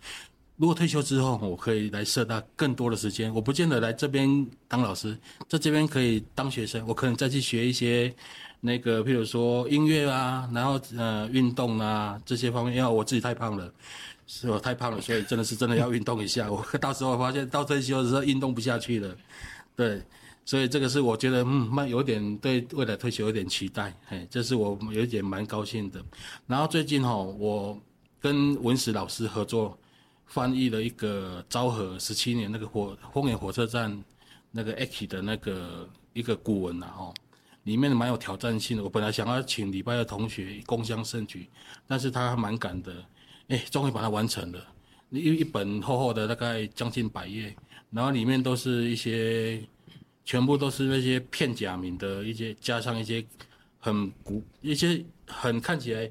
[0.63, 3.35] 如果退休之后，我可以来社大更多的时间。
[3.35, 5.13] 我不见得来这边当老师，
[5.49, 6.81] 在这边可以当学生。
[6.87, 8.15] 我可能再去学一些
[8.61, 12.77] 那个，譬如说音乐啊，然后呃运动啊这些方面。
[12.77, 13.69] 因为我自己太胖了，
[14.25, 16.49] 是我太胖了，所以真的是真的要运动一下。
[16.49, 19.13] 我到时候发现到退休的时候运动不下去了，
[19.75, 20.01] 对，
[20.45, 26.01] 所以这个是我觉得嗯蛮有点对未来退休有点期待，嘿，这是我有一点蛮高兴的。
[26.47, 27.77] 然后最近哈，我
[28.21, 29.77] 跟文史老师合作。
[30.25, 34.03] 翻译了一个昭和十七年那个火丰原火车站
[34.49, 37.13] 那个 Aki 的那个一个古文呐，哦，
[37.63, 38.83] 里面蛮有挑战性的。
[38.83, 41.47] 我本来想要请礼拜二同学共襄盛举，
[41.87, 43.05] 但是他蛮赶的，
[43.49, 44.67] 哎，终于把它完成了。
[45.11, 47.55] 一一本厚厚的，大概将近百页，
[47.91, 49.63] 然后里面都是一些，
[50.25, 53.23] 全部都是那些片假名的一些，加上一些
[53.79, 56.09] 很古一些很看起来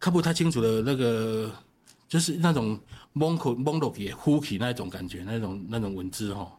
[0.00, 1.52] 看不太清楚的那个，
[2.08, 2.76] 就是那种。
[3.18, 6.52] 蒙口蒙落去呼起那种感觉，那种那种文字哈，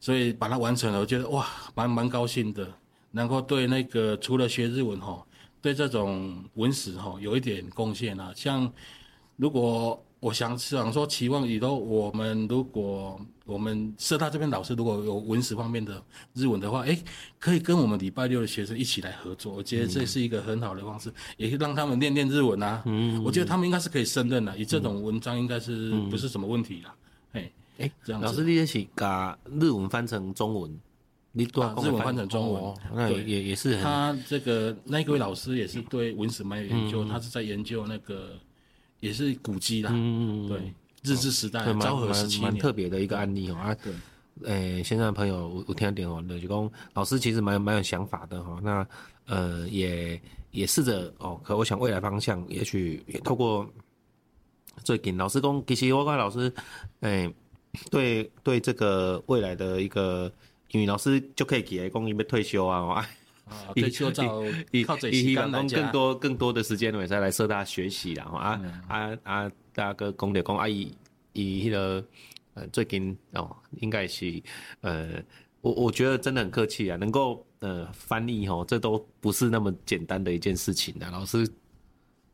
[0.00, 2.66] 所以把它完成了，我觉得哇，蛮蛮高兴的，
[3.10, 5.22] 能够对那个除了学日文哈，
[5.60, 8.32] 对这种文史哈有一点贡献啊。
[8.34, 8.72] 像
[9.36, 13.20] 如果我想想说，期望以后我们如果。
[13.46, 16.02] 我们社大这边老师如果有文史方面的
[16.34, 16.98] 日文的话，哎，
[17.38, 22.82] 可以跟我们礼拜六的学生一起来合作，我觉得这是一个很好的方式，也可以让他们练练日文啊。
[22.86, 26.94] 嗯，我觉得他们应该是可以胜任的，以这种文章应该是不是什么问题啦。
[27.34, 28.26] 哎哎，这样子。
[28.26, 30.76] 老师，你也是把日文翻成中文，
[31.30, 33.80] 你把日文翻成中文，那也也是。
[33.80, 38.36] 他这个那一位老师也是对文史蛮有研究，他是在研究那个
[39.00, 39.90] 也是古迹啦。
[39.92, 40.74] 嗯嗯，对。
[41.02, 43.92] 日治时代，昭和时期，蛮特别的一个案例哦啊，对，
[44.42, 48.84] 诶，线上的朋友，我我听点哦，就讲老师其实蛮蛮有想法的哈，那
[49.26, 50.20] 呃也
[50.50, 53.64] 也试着哦，可我想未来方向，也许也透过
[54.82, 56.52] 最近老师讲，其实我看老师，
[57.02, 57.32] 诶，
[57.88, 60.32] 对对这个未来的一个，
[60.72, 63.08] 因为老师就可以给讲因为退休啊，
[63.46, 64.44] 啊，退休之后
[64.86, 69.52] 靠这些更多更多的时间，我再来社大学习然后啊啊啊。
[69.76, 70.90] 大哥讲的讲阿姨，
[71.34, 72.02] 伊迄个
[72.54, 74.42] 呃最近哦，应该是
[74.80, 75.22] 呃
[75.60, 81.10] 我我觉得真的很客气啊，能够呃翻译吼，这都不是那么简单的一件事情的。
[81.10, 81.46] 老师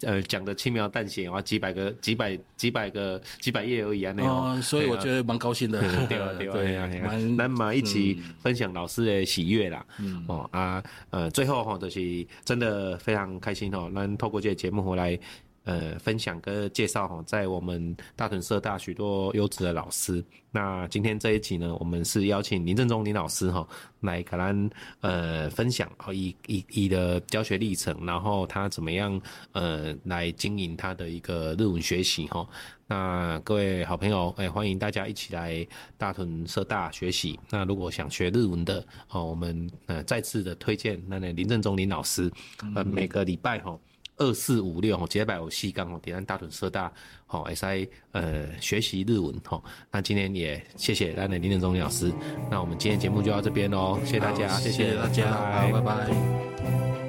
[0.02, 10.24] 呃讲的轻描淡写啊，几百个几百几百个几百页而已啊，那种，所以我觉得蛮高兴的， 对啊 对啊对啊，蛮那么一起分享老师的喜悦啦，嗯。
[10.28, 15.18] 哦啊呃最后哈就是真的非常开心哦，能透过这个节目回来。
[15.64, 20.24] 呃分享跟介绍哈，在我们大屯社大许多优质的老师。
[20.54, 23.66] 那今天这一集呢，我们是邀请林正中林老师哈
[24.00, 29.18] 来跟咱呃分享哦，以以以的教学历程，然后他怎么样
[29.52, 32.46] 呃来经营他的一个日文学习哈。
[32.86, 37.40] 那各位好朋友，哎，欢迎大家一起来大屯社大学习。
[37.48, 42.30] 那如果想学日文的哦，我们呃再次的推荐那那林正中林老师，
[42.74, 43.78] 呃每个礼拜哈。
[44.22, 46.92] 二四五六吼，结拜有细杠吼，点咱大屯社大
[47.26, 49.62] 吼，会使呃学习日文吼。
[49.90, 52.12] 那今天也谢谢咱的林正中老师。
[52.50, 55.24] 那我们今天节目就到这边喽，谢谢大家，谢谢，谢谢大家，
[55.72, 55.80] 拜拜。
[55.80, 57.01] 拜拜。